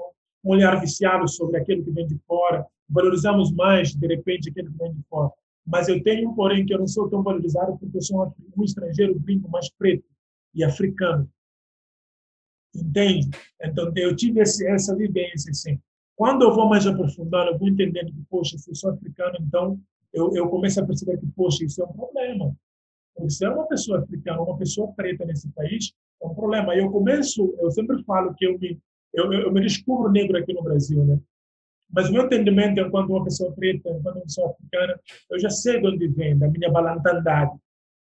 um 0.43 0.51
olhar 0.51 0.79
viciado 0.79 1.27
sobre 1.27 1.57
aquilo 1.57 1.83
que 1.83 1.91
vem 1.91 2.05
de 2.05 2.19
fora. 2.27 2.65
Valorizamos 2.87 3.51
mais, 3.51 3.95
de 3.95 4.07
repente, 4.07 4.49
aquilo 4.49 4.71
que 4.71 4.77
vem 4.77 4.93
de 4.93 5.01
fora. 5.09 5.31
Mas 5.65 5.87
eu 5.87 6.03
tenho 6.03 6.35
porém 6.35 6.65
que 6.65 6.73
eu 6.73 6.79
não 6.79 6.87
sou 6.87 7.09
tão 7.09 7.23
valorizado 7.23 7.77
porque 7.79 7.97
eu 7.97 8.01
sou 8.01 8.35
um 8.55 8.63
estrangeiro 8.63 9.19
gringo 9.19 9.49
mais 9.49 9.69
preto 9.71 10.03
e 10.53 10.63
africano. 10.63 11.27
Entende? 12.75 13.29
Então, 13.61 13.91
eu 13.95 14.15
tive 14.15 14.41
esse, 14.41 14.65
essa 14.67 14.95
vivência, 14.95 15.51
assim. 15.51 15.79
Quando 16.15 16.43
eu 16.43 16.53
vou 16.53 16.67
mais 16.67 16.85
aprofundando, 16.85 17.51
eu 17.51 17.57
vou 17.57 17.67
entendendo 17.67 18.11
que, 18.11 18.23
poxa, 18.29 18.55
eu 18.67 18.75
sou 18.75 18.91
africano, 18.91 19.35
então 19.41 19.79
eu, 20.13 20.31
eu 20.35 20.47
começo 20.47 20.79
a 20.79 20.85
perceber 20.85 21.17
que, 21.17 21.27
poxa, 21.35 21.65
isso 21.65 21.81
é 21.81 21.85
um 21.85 21.93
problema. 21.93 22.55
Porque 23.15 23.31
se 23.31 23.45
é 23.45 23.49
uma 23.49 23.67
pessoa 23.67 23.99
africana, 23.99 24.41
uma 24.41 24.57
pessoa 24.57 24.91
preta 24.93 25.25
nesse 25.25 25.49
país, 25.51 25.93
é 26.21 26.25
um 26.25 26.33
problema. 26.33 26.75
E 26.75 26.79
eu 26.79 26.91
começo, 26.91 27.55
eu 27.59 27.71
sempre 27.71 28.03
falo 28.03 28.33
que 28.35 28.45
eu 28.45 28.57
me, 28.57 28.79
eu, 29.13 29.31
eu 29.33 29.51
me 29.51 29.61
descubro 29.61 30.11
negro 30.11 30.37
aqui 30.37 30.53
no 30.53 30.63
Brasil, 30.63 31.03
né? 31.03 31.19
Mas 31.91 32.09
o 32.09 32.13
meu 32.13 32.25
entendimento 32.25 32.79
enquanto 32.79 33.11
uma 33.11 33.23
pessoa 33.23 33.51
preta, 33.51 33.89
enquanto 33.89 34.15
uma 34.15 34.23
pessoa 34.23 34.49
africana, 34.49 34.99
eu 35.29 35.39
já 35.39 35.49
sei 35.49 35.79
de 35.79 35.87
onde 35.87 36.07
vem, 36.07 36.37
da 36.37 36.47
minha 36.49 36.71
balantandade. 36.71 37.51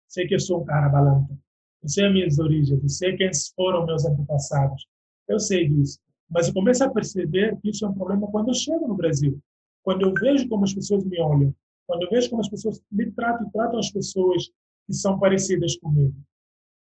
Sei 0.07 0.27
que 0.27 0.35
eu 0.35 0.41
sou 0.41 0.63
um 0.63 0.65
cara 0.65 0.89
balanta. 0.89 1.37
Eu 1.83 1.89
sei 1.89 2.07
as 2.07 2.13
minhas 2.13 2.39
origens, 2.39 2.83
eu 2.83 2.89
sei 2.89 3.17
quem 3.17 3.31
foram 3.57 3.87
meus 3.87 4.05
antepassados. 4.05 4.87
Eu 5.29 5.39
sei 5.39 5.69
disso. 5.69 5.99
Mas 6.29 6.49
eu 6.49 6.55
começo 6.55 6.85
a 6.85 6.91
perceber 6.91 7.57
que 7.61 7.71
isso 7.71 7.85
é 7.85 7.89
um 7.89 7.95
problema 7.95 8.27
quando 8.31 8.49
eu 8.49 8.55
chego 8.55 8.87
no 8.87 8.95
Brasil. 8.95 9.39
Quando 9.83 10.03
eu 10.03 10.15
vejo 10.15 10.49
como 10.49 10.65
as 10.65 10.75
pessoas 10.75 11.05
me 11.05 11.21
olham. 11.21 11.55
Quando 11.87 12.03
eu 12.03 12.11
vejo 12.11 12.31
como 12.31 12.43
as 12.43 12.49
pessoas 12.49 12.81
me 12.91 13.11
tratam 13.11 13.49
e 13.49 13.51
tratam 13.51 13.79
as 13.79 13.91
pessoas 13.91 14.51
que 14.87 14.93
são 14.93 15.19
parecidas 15.19 15.77
comigo. 15.77 16.15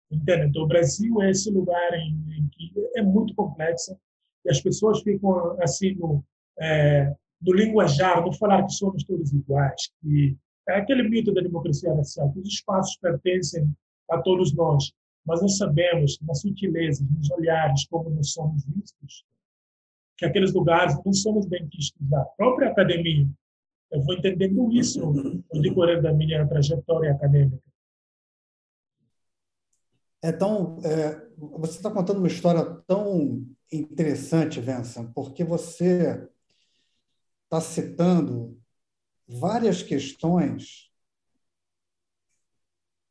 Entende? 0.09 0.47
Então, 0.47 0.63
o 0.63 0.67
Brasil 0.67 1.21
é 1.21 1.31
esse 1.31 1.49
lugar 1.51 1.93
em, 1.93 2.15
em 2.37 2.47
que 2.49 2.71
é 2.95 3.01
muito 3.01 3.35
complexo 3.35 3.97
e 4.45 4.49
as 4.49 4.61
pessoas 4.61 5.01
ficam 5.01 5.59
assim 5.61 5.95
no, 5.95 6.23
é, 6.59 7.13
no 7.41 7.53
linguajar, 7.53 8.23
no 8.23 8.31
falar 8.33 8.63
que 8.63 8.73
somos 8.73 9.03
todos 9.03 9.33
iguais, 9.33 9.91
que 10.01 10.37
é 10.69 10.77
aquele 10.77 11.03
mito 11.03 11.33
da 11.33 11.41
democracia 11.41 11.93
racial, 11.93 12.31
que 12.31 12.39
os 12.39 12.47
espaços 12.47 12.95
pertencem 12.97 13.67
a 14.09 14.21
todos 14.21 14.53
nós, 14.53 14.91
mas 15.25 15.41
nós 15.41 15.57
sabemos, 15.57 16.19
nas 16.21 16.41
sutilezas, 16.41 17.05
nos 17.09 17.31
olhares, 17.31 17.87
como 17.87 18.09
nós 18.09 18.31
somos 18.31 18.63
vistos, 18.65 19.25
que 20.17 20.25
aqueles 20.25 20.53
lugares 20.53 20.95
não 21.03 21.13
somos 21.13 21.45
bem 21.45 21.67
vistos 21.67 21.99
da 22.07 22.23
própria 22.37 22.69
academia. 22.69 23.27
Eu 23.91 24.01
vou 24.01 24.15
entendendo 24.15 24.71
isso 24.71 24.99
no 25.53 25.61
decorrer 25.61 26.01
da 26.01 26.13
minha 26.13 26.47
trajetória 26.47 27.11
acadêmica. 27.11 27.61
Então, 30.23 30.79
é, 30.83 31.27
você 31.37 31.77
está 31.77 31.91
contando 31.91 32.17
uma 32.17 32.27
história 32.27 32.63
tão 32.87 33.45
interessante, 33.71 34.59
Vincent, 34.59 35.11
porque 35.13 35.43
você 35.43 36.27
está 37.43 37.61
citando 37.61 38.59
várias 39.27 39.83
questões 39.83 40.91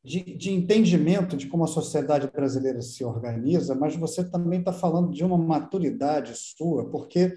de, 0.05 0.21
de, 0.35 0.51
entendimento 0.51 1.35
de 1.35 1.47
como 1.47 1.63
a 1.63 1.67
sociedade 1.67 2.29
brasileira 2.29 2.79
se 2.79 3.03
organiza, 3.03 3.73
mas 3.73 3.95
você 3.95 4.23
também 4.23 4.59
está 4.59 4.71
falando 4.71 5.11
de 5.11 5.23
uma 5.23 5.37
maturidade 5.37 6.35
sua, 6.35 6.87
porque, 6.91 7.35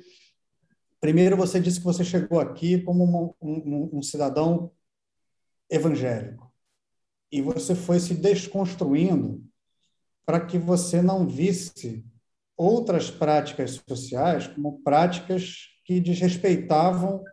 primeiro, 1.01 1.35
você 1.35 1.59
disse 1.59 1.79
que 1.79 1.87
você 1.87 2.05
chegou 2.05 2.39
aqui 2.39 2.83
como 2.83 3.35
um, 3.41 3.49
um, 3.49 3.91
um 3.95 4.03
cidadão 4.03 4.71
evangélico, 5.71 6.53
e 7.33 7.41
você 7.41 7.75
foi 7.75 7.99
se 8.01 8.15
desconstruindo 8.15 9.43
para 10.27 10.45
que 10.45 10.59
você 10.59 11.01
não 11.01 11.27
visse 11.27 12.05
outras 12.55 13.11
práticas 13.11 13.83
sociais 13.89 14.47
como 14.47 14.83
práticas 14.83 15.69
que 15.87 16.01
desrespeitavam 16.01 17.25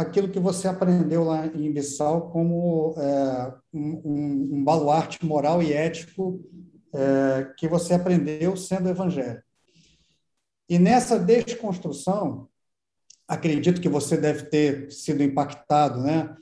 aquilo 0.00 0.28
que 0.28 0.40
você 0.40 0.66
aprendeu 0.66 1.24
lá 1.24 1.46
em 1.46 1.72
Bissau 1.72 2.30
como 2.30 2.94
é, 2.96 3.54
um, 3.72 4.56
um, 4.56 4.64
baluarte 4.64 5.24
moral 5.24 5.62
e 5.62 5.72
ético 5.72 6.40
é, 6.92 7.52
que 7.56 7.68
você 7.68 7.94
aprendeu 7.94 8.56
sendo 8.56 8.88
evangélico. 8.88 9.42
E 10.68 10.78
nessa 10.78 11.18
desconstrução, 11.18 12.48
acredito 13.28 13.80
que 13.80 13.88
você 13.88 14.16
deve 14.16 14.44
ter 14.44 14.90
sido 14.90 15.22
impactado 15.22 16.00
né, 16.00 16.34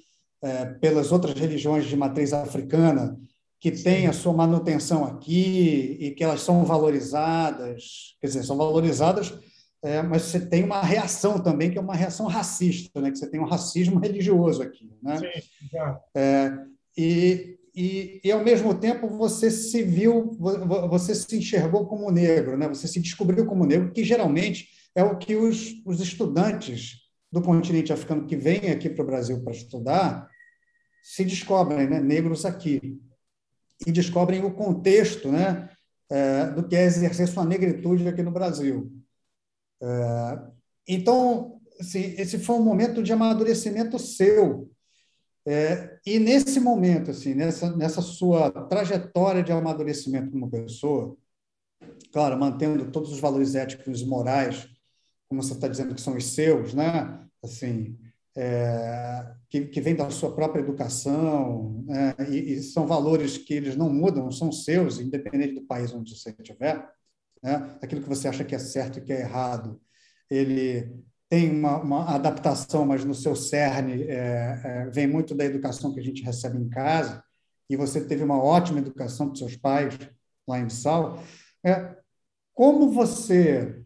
é, 0.43 0.67
pelas 0.67 1.13
outras 1.13 1.39
religiões 1.39 1.87
de 1.87 1.97
matriz 1.97 2.33
africana, 2.33 3.19
que 3.61 3.73
têm 3.73 4.07
a 4.07 4.13
sua 4.13 4.33
manutenção 4.33 5.05
aqui 5.05 5.97
e 5.99 6.11
que 6.13 6.23
elas 6.23 6.43
são 6.43 6.65
valorizadas, 6.65 8.17
quer 8.21 8.29
dizer, 8.29 8.45
são 8.45 8.57
valorizadas 8.57 9.37
é, 9.83 10.03
mas 10.03 10.23
você 10.23 10.41
tem 10.41 10.65
uma 10.65 10.83
reação 10.83 11.39
também, 11.39 11.71
que 11.71 11.79
é 11.79 11.81
uma 11.81 11.95
reação 11.95 12.27
racista, 12.27 13.01
né? 13.01 13.11
que 13.11 13.19
você 13.19 13.31
tem 13.31 13.39
um 13.39 13.47
racismo 13.47 14.01
religioso 14.01 14.63
aqui. 14.63 14.91
Né? 15.01 15.19
Sim, 15.19 15.79
é, 16.17 16.53
e, 16.97 17.59
e, 17.75 18.21
e, 18.25 18.33
ao 18.33 18.43
mesmo 18.43 18.75
tempo, 18.75 19.09
você 19.09 19.51
se 19.51 19.83
viu, 19.85 20.33
você 20.91 21.15
se 21.15 21.37
enxergou 21.37 21.87
como 21.87 22.11
negro, 22.11 22.59
né? 22.59 22.67
você 22.67 22.89
se 22.89 23.01
descobriu 23.01 23.47
como 23.47 23.65
negro, 23.65 23.93
que 23.93 24.03
geralmente 24.03 24.69
é 24.97 25.05
o 25.05 25.17
que 25.17 25.37
os, 25.37 25.81
os 25.87 26.01
estudantes 26.01 26.97
do 27.31 27.41
continente 27.41 27.93
africano 27.93 28.27
que 28.27 28.37
vêm 28.37 28.71
aqui 28.71 28.91
para 28.91 29.05
o 29.05 29.07
Brasil 29.07 29.41
para 29.45 29.53
estudar 29.53 30.29
se 31.05 31.25
descobrem, 31.25 31.89
né? 31.89 32.01
negros 32.01 32.45
aqui, 32.45 33.01
e 33.87 33.93
descobrem 33.93 34.45
o 34.45 34.51
contexto 34.51 35.31
né? 35.31 35.69
É, 36.11 36.47
do 36.47 36.67
que 36.67 36.75
é 36.75 36.85
exercer 36.85 37.29
sua 37.29 37.45
negritude 37.45 38.09
aqui 38.09 38.23
no 38.23 38.31
Brasil. 38.31 38.91
É, 39.83 40.39
então, 40.87 41.61
assim, 41.81 42.15
esse 42.19 42.39
foi 42.39 42.57
um 42.57 42.63
momento 42.63 43.03
de 43.03 43.13
amadurecimento 43.13 43.99
seu. 43.99 44.71
É, 45.47 45.99
e 46.05 46.19
nesse 46.19 46.61
momento, 46.61 47.11
assim, 47.11 47.35
nessa, 47.35 47.75
nessa 47.77 48.03
sua 48.03 48.51
trajetória 48.51 49.43
de 49.43 49.53
amadurecimento 49.53 50.31
como 50.31 50.51
pessoa, 50.51 51.17
claro, 52.13 52.39
mantendo 52.39 52.91
todos 52.91 53.13
os 53.13 53.21
valores 53.21 53.55
éticos 53.55 54.03
e 54.03 54.07
morais, 54.07 54.69
como 55.29 55.43
você 55.43 55.55
está 55.55 55.69
dizendo 55.69 55.95
que 55.95 56.01
são 56.01 56.17
os 56.17 56.27
seus, 56.27 56.75
né? 56.75 57.25
Assim, 57.43 57.97
é, 58.37 59.35
que, 59.49 59.67
que 59.67 59.81
vem 59.81 59.95
da 59.95 60.11
sua 60.11 60.35
própria 60.35 60.61
educação, 60.61 61.85
né? 61.87 62.15
e, 62.31 62.55
e, 62.55 62.63
são 62.63 62.87
valores 62.87 63.39
que 63.39 63.55
eles 63.55 63.77
não 63.77 63.91
mudam, 63.93 64.31
são 64.31 64.53
seus, 64.53 65.01
independente 65.01 65.55
do 65.55 65.67
país 65.67 65.93
onde 65.93 66.17
você 66.17 66.31
estiver 66.31 66.87
né? 67.43 67.77
aquilo 67.83 68.03
que 68.03 68.09
você 68.09 68.29
acha 68.29 68.45
que 68.45 68.55
é 68.55 68.59
certo 68.59 68.99
e 68.99 69.03
que 69.03 69.13
é 69.13 69.21
errado, 69.21 69.81
ele 70.31 70.93
tem 71.29 71.51
uma, 71.51 71.81
uma 71.83 72.15
adaptação, 72.15 72.87
mas 72.87 73.05
no 73.05 73.15
seu 73.15 73.37
cerne 73.37 74.05
é, 74.05 74.61
é, 74.65 74.91
vem 74.91 75.07
muito 75.07 75.35
da 75.35 75.45
educação 75.45 75.93
que 75.93 76.01
a 76.01 76.03
gente 76.03 76.23
recebe 76.23 76.59
em 76.59 76.69
casa, 76.69 77.23
e 77.69 77.77
você 77.77 78.05
teve 78.05 78.25
uma 78.25 78.43
ótima 78.43 78.79
educação 78.79 79.29
dos 79.29 79.39
seus 79.39 79.57
pais 79.57 79.95
lá 80.47 80.59
em 80.59 80.71
Sal. 80.71 81.23
É, 81.65 81.95
como 82.55 82.91
você 82.91 83.85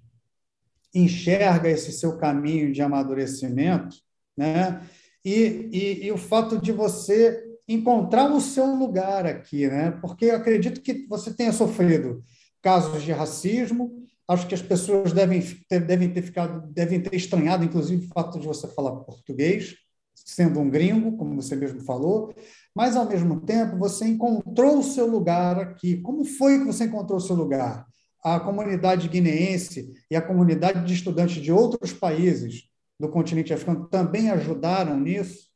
enxerga 0.94 1.68
esse 1.68 1.90
seu 1.92 2.16
caminho 2.16 2.72
de 2.72 2.80
amadurecimento, 2.80 3.96
né? 4.36 4.80
E, 5.24 5.68
e, 5.72 6.06
e, 6.06 6.12
o 6.12 6.18
fato 6.18 6.58
de 6.58 6.72
você 6.72 7.42
encontrar 7.66 8.30
o 8.30 8.40
seu 8.40 8.66
lugar 8.74 9.26
aqui, 9.26 9.68
né? 9.68 9.90
Porque 10.00 10.26
eu 10.26 10.36
acredito 10.36 10.80
que 10.80 11.06
você 11.08 11.32
tenha 11.32 11.52
sofrido 11.52 12.22
casos 12.62 13.02
de 13.02 13.12
racismo. 13.12 14.02
Acho 14.26 14.46
que 14.46 14.54
as 14.54 14.62
pessoas 14.62 15.12
devem 15.12 15.42
ter, 15.68 15.80
devem 15.80 16.10
ter 16.10 16.22
ficado, 16.22 16.66
devem 16.72 17.00
ter 17.00 17.14
estranhado, 17.14 17.64
inclusive, 17.64 18.06
o 18.06 18.08
fato 18.08 18.38
de 18.38 18.46
você 18.46 18.68
falar 18.68 18.92
português, 18.92 19.74
sendo 20.14 20.60
um 20.60 20.70
gringo, 20.70 21.16
como 21.16 21.34
você 21.34 21.56
mesmo 21.56 21.80
falou, 21.80 22.32
mas, 22.74 22.96
ao 22.96 23.06
mesmo 23.06 23.40
tempo, 23.40 23.76
você 23.76 24.06
encontrou 24.06 24.78
o 24.78 24.82
seu 24.82 25.06
lugar 25.06 25.58
aqui. 25.58 26.00
Como 26.00 26.24
foi 26.24 26.60
que 26.60 26.64
você 26.64 26.84
encontrou 26.84 27.18
o 27.18 27.20
seu 27.20 27.36
lugar? 27.36 27.86
A 28.24 28.38
comunidade 28.38 29.08
guineense 29.08 29.92
e 30.10 30.16
a 30.16 30.22
comunidade 30.22 30.86
de 30.86 30.94
estudantes 30.94 31.42
de 31.42 31.52
outros 31.52 31.92
países 31.92 32.70
do 32.98 33.08
continente 33.08 33.52
africano 33.52 33.88
também 33.88 34.30
ajudaram 34.30 34.98
nisso? 34.98 35.50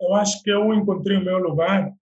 Eu 0.00 0.14
acho 0.14 0.42
que 0.42 0.50
eu 0.50 0.72
encontrei 0.72 1.16
o 1.16 1.24
meu 1.24 1.38
lugar 1.38 1.92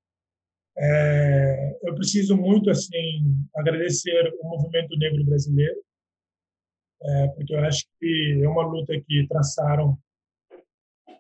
é, 0.77 1.79
eu 1.83 1.95
preciso 1.95 2.37
muito 2.37 2.71
assim 2.71 3.47
agradecer 3.55 4.35
o 4.41 4.49
movimento 4.49 4.97
negro 4.97 5.25
brasileiro, 5.25 5.81
é, 7.03 7.29
porque 7.29 7.55
eu 7.55 7.61
acho 7.61 7.85
que 7.99 8.41
é 8.43 8.49
uma 8.49 8.67
luta 8.67 8.99
que 9.01 9.27
traçaram 9.29 9.99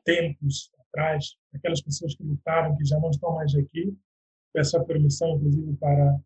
tempos 0.04 0.70
atrás, 0.88 1.36
aquelas 1.54 1.80
pessoas 1.80 2.14
que 2.14 2.22
lutaram, 2.22 2.76
que 2.76 2.84
já 2.84 2.98
não 2.98 3.10
estão 3.10 3.34
mais 3.34 3.54
aqui. 3.54 3.96
Peço 4.52 4.76
a 4.76 4.84
permissão, 4.84 5.36
inclusive, 5.36 5.76
para 5.76 6.20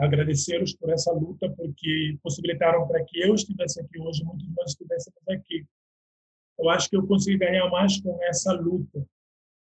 agradecê-los 0.00 0.74
por 0.76 0.90
essa 0.90 1.12
luta, 1.12 1.50
porque 1.50 2.16
possibilitaram 2.22 2.86
para 2.86 3.04
que 3.04 3.20
eu 3.20 3.34
estivesse 3.34 3.80
aqui 3.80 3.98
hoje, 3.98 4.24
muitos 4.24 4.46
de 4.46 4.54
nós 4.54 4.70
estivéssemos 4.70 5.28
aqui. 5.28 5.66
Eu 6.58 6.68
acho 6.68 6.88
que 6.88 6.96
eu 6.96 7.06
consegui 7.06 7.38
ganhar 7.38 7.68
mais 7.70 8.00
com 8.00 8.22
essa 8.24 8.52
luta, 8.52 9.04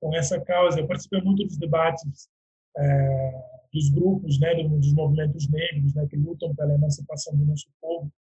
com 0.00 0.14
essa 0.14 0.40
causa. 0.40 0.80
Eu 0.80 0.86
participei 0.86 1.22
muito 1.22 1.44
dos 1.44 1.56
debates 1.56 2.28
é, 2.76 3.44
dos 3.72 3.90
grupos, 3.90 4.38
né, 4.38 4.54
dos 4.54 4.92
movimentos 4.92 5.48
negros, 5.48 5.94
né, 5.94 6.06
que 6.06 6.16
lutam 6.16 6.54
pela 6.54 6.74
emancipação 6.74 7.36
do 7.36 7.44
nosso 7.44 7.68
povo 7.80 8.12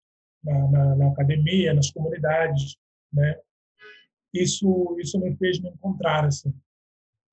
na, 0.43 0.67
na, 0.69 0.95
na 0.95 1.07
academia, 1.09 1.73
nas 1.73 1.91
comunidades, 1.91 2.77
né. 3.11 3.37
Isso 4.33 4.95
isso 4.97 5.19
me 5.19 5.35
fez 5.35 5.59
me 5.59 5.69
encontrar 5.69 6.25
assim. 6.25 6.53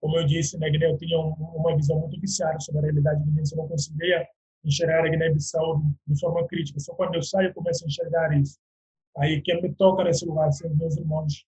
Como 0.00 0.18
eu 0.18 0.26
disse, 0.26 0.58
né, 0.58 0.68
eu 0.68 0.96
tinha 0.98 1.18
uma 1.18 1.76
visão 1.76 2.00
muito 2.00 2.20
viciada 2.20 2.58
sobre 2.60 2.80
a 2.80 2.82
realidade 2.84 3.22
guineense, 3.24 3.52
eu 3.52 3.58
não 3.58 3.68
conseguia 3.68 4.26
enxergar 4.64 5.04
a 5.04 5.08
Guiné-Bissau 5.08 5.82
de 6.06 6.20
forma 6.20 6.46
crítica. 6.46 6.80
Só 6.80 6.94
quando 6.94 7.14
eu 7.14 7.22
saio 7.22 7.48
eu 7.48 7.54
começo 7.54 7.84
a 7.84 7.86
enxergar 7.86 8.36
isso. 8.38 8.58
Aí 9.16 9.40
quem 9.42 9.60
me 9.62 9.72
toca 9.74 10.04
nesse 10.04 10.24
lugar 10.24 10.50
são 10.52 10.74
meus 10.76 10.96
irmãos 10.96 11.44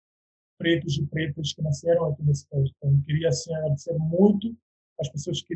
pretos 0.57 0.97
e 0.97 1.05
pretas 1.05 1.53
que 1.53 1.61
nasceram 1.61 2.05
aqui 2.05 2.23
nesse 2.23 2.47
país. 2.47 2.69
Então, 2.77 2.91
eu 2.91 3.01
queria 3.05 3.29
assim 3.29 3.53
agradecer 3.55 3.93
muito 3.97 4.55
as 4.99 5.09
pessoas 5.09 5.41
que, 5.41 5.55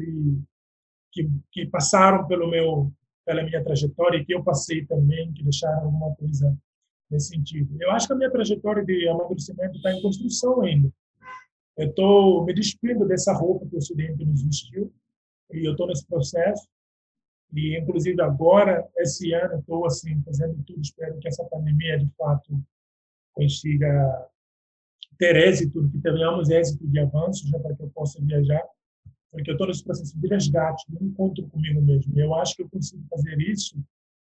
que, 1.12 1.30
que 1.52 1.66
passaram 1.68 2.28
pelo 2.28 2.50
meu 2.50 2.92
pela 3.26 3.44
minha 3.44 3.64
trajetória 3.64 4.18
e 4.18 4.26
que 4.26 4.34
eu 4.34 4.44
passei 4.44 4.86
também, 4.86 5.32
que 5.34 5.44
deixaram 5.44 5.86
alguma 5.86 6.14
coisa 6.16 6.58
nesse 7.10 7.30
sentido. 7.30 7.76
Eu 7.82 7.92
acho 7.92 8.08
que 8.08 8.14
a 8.14 8.16
minha 8.16 8.32
trajetória 8.32 8.84
de 8.84 9.08
amadurecimento 9.08 9.78
está 9.78 9.94
em 9.94 10.02
construção 10.02 10.62
ainda. 10.62 10.92
Eu 11.78 11.90
estou 11.90 12.46
me 12.46 12.54
despindo 12.54 13.08
dessa 13.08 13.34
roupa 13.34 13.66
que 13.68 13.76
o 13.76 13.78
Ocidente 13.78 14.26
nos 14.26 14.44
vestiu 14.44 14.94
e 15.52 15.66
eu 15.66 15.72
estou 15.72 15.88
nesse 15.88 16.06
processo. 16.06 16.68
E, 17.54 17.78
inclusive, 17.80 18.22
agora, 18.22 18.88
esse 18.98 19.32
ano, 19.34 19.60
estou 19.60 19.86
assim, 19.86 20.22
fazendo 20.24 20.62
tudo, 20.66 20.82
espero 20.82 21.18
que 21.20 21.28
essa 21.28 21.44
pandemia, 21.46 22.00
de 22.00 22.10
fato, 22.18 22.62
consiga 23.32 24.28
ter 25.18 25.36
êxito, 25.36 25.88
que 25.90 26.00
tenhamos 26.00 26.50
êxito 26.50 26.88
de 26.88 27.00
avanço, 27.00 27.48
já 27.48 27.60
para 27.60 27.76
que 27.76 27.84
eu 27.84 27.90
possa 27.92 28.20
viajar 28.22 28.64
porque 29.34 29.50
eu 29.50 29.56
estou 29.56 29.67
nesse 29.67 29.84
processo 29.84 30.17
de 30.17 30.28
resgate, 30.28 30.86
de 30.88 31.04
encontro 31.04 31.50
comigo 31.50 31.82
mesmo. 31.82 32.17
Eu 32.17 32.36
acho 32.36 32.56
que 32.56 32.62
eu 32.62 32.69
consigo 32.69 33.04
fazer 33.10 33.36
isso 33.41 33.84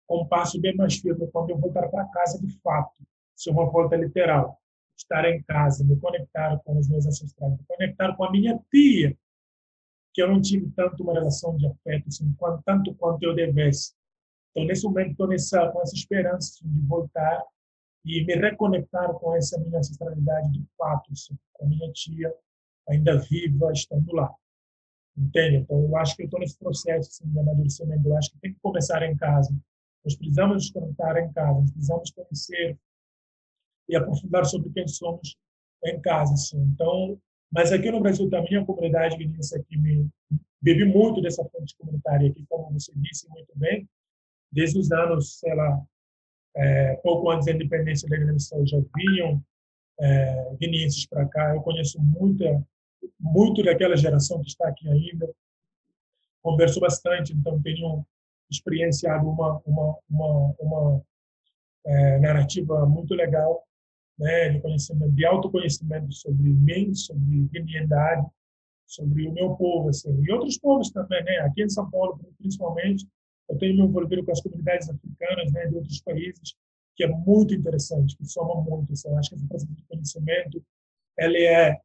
com 0.05 0.23
um 0.23 0.27
passo 0.27 0.59
bem 0.59 0.75
mais 0.75 0.97
firme 0.97 1.25
quando 1.31 1.51
eu 1.51 1.57
voltar 1.57 1.87
para 1.87 2.05
casa 2.09 2.37
de 2.45 2.51
fato, 2.59 2.93
se 3.33 3.49
uma 3.49 3.65
volta 3.65 3.95
literal. 3.95 4.59
Estar 4.97 5.23
em 5.29 5.41
casa, 5.43 5.85
me 5.85 5.95
conectar 5.95 6.59
com 6.65 6.77
os 6.77 6.89
meus 6.89 7.05
ancestrais, 7.05 7.53
me 7.53 7.63
conectar 7.65 8.13
com 8.17 8.25
a 8.25 8.31
minha 8.31 8.59
tia, 8.69 9.17
que 10.13 10.21
eu 10.21 10.27
não 10.27 10.41
tive 10.41 10.69
tanto 10.75 11.01
uma 11.01 11.13
relação 11.13 11.55
de 11.55 11.65
afeto, 11.65 12.09
assim, 12.09 12.35
tanto 12.65 12.93
quanto 12.95 13.23
eu 13.23 13.33
devesse. 13.33 13.93
Então, 14.51 14.65
nesse 14.65 14.83
momento, 14.83 15.11
estou 15.11 15.27
nessa, 15.29 15.69
com 15.69 15.81
essa 15.81 15.95
esperança 15.95 16.49
assim, 16.49 16.69
de 16.69 16.81
voltar 16.81 17.41
e 18.03 18.25
me 18.25 18.35
reconectar 18.35 19.13
com 19.13 19.33
essa 19.33 19.57
minha 19.57 19.79
ancestralidade 19.79 20.51
de 20.51 20.65
fato, 20.77 21.09
assim, 21.13 21.37
com 21.53 21.65
a 21.65 21.69
minha 21.69 21.89
tia 21.93 22.33
ainda 22.89 23.17
viva, 23.17 23.71
estando 23.71 24.13
lá. 24.13 24.35
Entende? 25.19 25.57
Então, 25.57 25.83
eu 25.83 25.97
acho 25.97 26.15
que 26.15 26.23
eu 26.23 26.25
estou 26.25 26.39
nesse 26.39 26.57
processo 26.57 27.09
assim, 27.09 27.29
de 27.29 27.39
amadurecimento. 27.39 28.07
Eu 28.07 28.17
acho 28.17 28.31
que 28.31 28.39
tem 28.39 28.53
que 28.53 28.59
começar 28.61 29.03
em 29.03 29.17
casa. 29.17 29.53
Nós 30.03 30.15
precisamos 30.15 30.55
nos 30.55 30.71
conectar 30.71 31.19
em 31.19 31.31
casa, 31.33 31.59
nós 31.59 31.71
precisamos 31.71 32.11
conhecer 32.11 32.79
e 33.89 33.95
aprofundar 33.97 34.45
sobre 34.45 34.69
quem 34.69 34.87
somos 34.87 35.35
em 35.83 35.99
casa. 35.99 36.33
Assim. 36.33 36.57
Então, 36.73 37.19
mas 37.51 37.73
aqui 37.73 37.91
no 37.91 37.99
Brasil 37.99 38.29
também 38.29 38.55
a 38.55 38.65
comunidade 38.65 39.17
guineense 39.17 39.57
aqui 39.57 39.77
me 39.77 40.07
bebi 40.61 40.85
muito 40.85 41.21
dessa 41.21 41.43
fonte 41.43 41.75
comunitária 41.77 42.29
aqui, 42.29 42.45
como 42.47 42.71
você 42.71 42.91
disse 42.95 43.27
muito 43.29 43.51
bem, 43.55 43.89
desde 44.51 44.79
os 44.79 44.91
anos, 44.91 45.39
sei 45.39 45.53
lá, 45.53 45.81
é, 46.55 46.95
pouco 46.97 47.29
antes 47.29 47.45
da 47.45 47.53
independência 47.53 48.07
da 48.07 48.17
Guiné-Bissau 48.17 48.65
já 48.65 48.77
vinham 48.95 49.43
é, 49.99 50.55
para 51.09 51.27
cá. 51.27 51.55
Eu 51.55 51.61
conheço 51.61 51.99
muita 52.01 52.65
muito 53.19 53.63
daquela 53.63 53.95
geração 53.97 54.41
que 54.41 54.49
está 54.49 54.67
aqui 54.67 54.87
ainda. 54.89 55.29
Converso 56.41 56.79
bastante, 56.79 57.33
então 57.33 57.61
tenho 57.61 58.05
experienciado 58.49 59.27
uma 59.27 59.61
uma 59.65 59.97
uma, 60.09 60.55
uma 60.59 61.01
é, 61.85 62.19
narrativa 62.19 62.85
muito 62.85 63.13
legal, 63.13 63.63
né, 64.17 64.49
de 64.49 64.61
conhecimento, 64.61 65.11
de 65.13 65.25
autoconhecimento 65.25 66.11
sobre 66.13 66.49
mim, 66.49 66.93
sobre 66.93 67.47
guineenidade, 67.51 68.27
sobre 68.85 69.27
o 69.27 69.33
meu 69.33 69.55
povo, 69.55 69.89
assim, 69.89 70.11
e 70.23 70.31
outros 70.31 70.57
povos 70.57 70.91
também, 70.91 71.23
né? 71.23 71.37
Aqui 71.39 71.63
em 71.63 71.69
São 71.69 71.89
Paulo, 71.89 72.19
principalmente, 72.37 73.07
eu 73.47 73.57
tenho 73.57 73.75
me 73.75 73.81
envolvido 73.83 74.25
com 74.25 74.31
as 74.31 74.41
comunidades 74.41 74.89
africanas, 74.89 75.51
né, 75.51 75.67
de 75.67 75.75
outros 75.75 76.01
países, 76.01 76.55
que 76.95 77.03
é 77.03 77.07
muito 77.07 77.53
interessante, 77.53 78.17
que 78.17 78.25
soma 78.25 78.61
muito. 78.61 78.91
Assim, 78.91 79.15
acho 79.15 79.29
que 79.29 79.35
esse 79.35 79.47
processo 79.47 79.73
de 79.73 79.83
conhecimento, 79.83 80.63
ele 81.17 81.45
é 81.45 81.79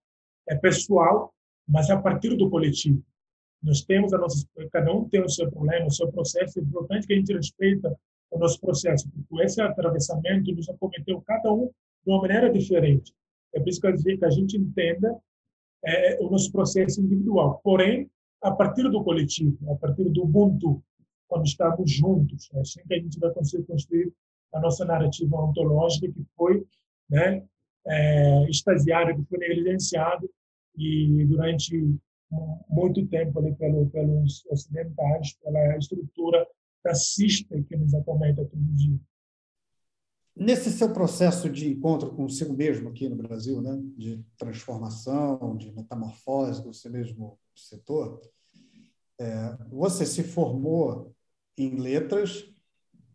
é 0.48 0.54
pessoal, 0.54 1.33
mas 1.66 1.88
é 1.88 1.92
a 1.92 2.00
partir 2.00 2.37
do 2.37 2.50
coletivo. 2.50 3.02
Nós 3.62 3.83
temos 3.83 4.12
a 4.12 4.18
nossa, 4.18 4.46
cada 4.70 4.92
um 4.92 5.09
tem 5.09 5.22
o 5.22 5.28
seu 5.28 5.50
problema, 5.50 5.87
o 5.87 5.90
seu 5.90 6.11
processo. 6.12 6.59
É 6.59 6.62
importante 6.62 7.07
que 7.07 7.14
a 7.14 7.16
gente 7.16 7.33
respeita 7.33 7.96
o 8.30 8.38
nosso 8.38 8.61
processo, 8.61 9.09
porque 9.28 9.44
esse 9.44 9.61
atravessamento 9.61 10.52
nos 10.52 10.68
acometeu 10.68 11.22
cada 11.22 11.52
um 11.52 11.66
de 11.66 12.11
uma 12.11 12.20
maneira 12.20 12.52
diferente. 12.52 13.14
É 13.54 13.61
por 13.61 13.68
isso 13.68 13.80
que 13.80 14.24
a 14.24 14.30
gente 14.30 14.57
entenda 14.57 15.16
é, 15.85 16.18
o 16.20 16.28
nosso 16.28 16.50
processo 16.50 17.00
individual. 17.00 17.61
Porém, 17.62 18.11
a 18.42 18.50
partir 18.50 18.90
do 18.90 19.02
coletivo, 19.02 19.57
a 19.70 19.76
partir 19.76 20.04
do 20.11 20.24
Ubuntu, 20.24 20.83
quando 21.28 21.46
estamos 21.46 21.90
juntos, 21.90 22.50
é 22.54 22.61
assim 22.61 22.80
que 22.87 22.94
a 22.94 22.98
gente 22.98 23.18
vai 23.18 23.33
conseguir 23.33 23.64
construir 23.64 24.12
a 24.52 24.61
nossa 24.61 24.85
narrativa 24.85 25.37
ontológica 25.37 26.07
que 26.09 26.24
foi 26.37 26.66
né, 27.09 27.44
é, 27.87 28.51
extasiada, 28.51 29.14
que 29.14 29.25
foi 29.25 29.38
negligenciada 29.38 30.27
e 30.77 31.25
durante 31.27 31.99
muito 32.68 33.07
tempo 33.07 33.38
ali 33.38 33.55
pelo, 33.55 33.87
pelos 33.90 34.44
ocidentais, 34.47 35.35
pela 35.42 35.77
estrutura 35.77 36.47
racista 36.85 37.61
que 37.62 37.77
nos 37.77 37.94
acometa 37.94 38.44
todo 38.44 38.62
dia. 38.75 38.99
Nesse 40.37 40.70
seu 40.73 40.92
processo 40.92 41.49
de 41.49 41.68
encontro 41.68 42.11
consigo 42.11 42.53
mesmo 42.53 42.88
aqui 42.88 43.09
no 43.09 43.16
Brasil, 43.16 43.62
né, 43.62 43.81
de 43.97 44.20
transformação, 44.37 45.57
de 45.57 45.73
metamorfose, 45.73 46.61
que 46.61 46.66
você 46.66 46.88
mesmo 46.88 47.38
citou, 47.55 48.20
é, 49.18 49.57
você 49.70 50.05
se 50.05 50.25
formou 50.25 51.14
em 51.57 51.77
letras, 51.77 52.51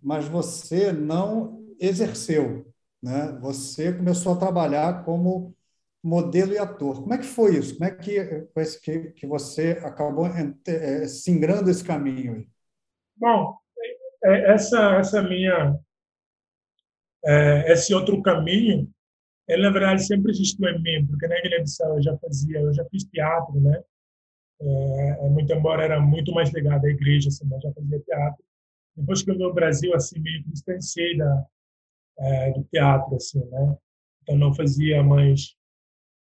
mas 0.01 0.25
você 0.29 0.93
não 0.93 1.61
exerceu, 1.77 2.68
né? 3.01 3.37
Você 3.41 3.93
começou 3.93 4.33
a 4.33 4.39
trabalhar 4.39 5.03
como 5.03 5.55
modelo 6.03 6.53
e 6.53 6.57
ator. 6.57 7.01
Como 7.01 7.13
é 7.13 7.17
que 7.17 7.25
foi 7.25 7.57
isso? 7.57 7.77
Como 7.77 7.89
é 7.89 7.91
que, 7.91 8.47
que, 8.81 8.99
que 9.11 9.27
você 9.27 9.71
acabou 9.83 10.27
é, 10.27 11.07
singrando 11.07 11.69
esse 11.69 11.83
caminho 11.83 12.35
aí? 12.35 12.47
Bom, 13.17 13.57
é, 14.23 14.53
essa 14.53 14.95
essa 14.95 15.21
minha 15.21 15.77
é, 17.25 17.73
esse 17.73 17.93
outro 17.93 18.21
caminho, 18.21 18.89
ele 19.47 19.63
na 19.63 19.71
verdade 19.71 20.05
sempre 20.05 20.31
existiu 20.31 20.67
em 20.69 20.81
mim, 20.81 21.07
porque 21.07 21.27
na 21.27 21.41
Guiné-Bissau 21.41 21.97
eu 21.97 22.03
já 22.03 22.17
fazia, 22.17 22.59
eu 22.59 22.73
já 22.73 22.85
fiz 22.85 23.03
teatro, 23.05 23.59
né? 23.59 23.83
É, 24.61 25.29
muito 25.29 25.53
embora 25.53 25.83
era 25.83 25.99
muito 26.01 26.33
mais 26.33 26.51
ligado 26.51 26.85
à 26.85 26.89
igreja, 26.89 27.29
assim, 27.29 27.45
mas 27.49 27.61
já 27.61 27.71
fazia 27.73 27.99
teatro. 28.01 28.43
Depois 28.95 29.21
que 29.21 29.31
eu 29.31 29.37
vim 29.37 29.43
ao 29.43 29.53
Brasil, 29.53 29.93
assim, 29.95 30.21
que 30.21 30.43
distanciei 30.47 31.17
da, 31.17 31.45
é, 32.19 32.51
do 32.51 32.63
teatro, 32.65 33.15
assim, 33.15 33.43
né? 33.45 33.77
Então 34.23 34.37
não 34.37 34.53
fazia 34.53 35.01
mais 35.03 35.55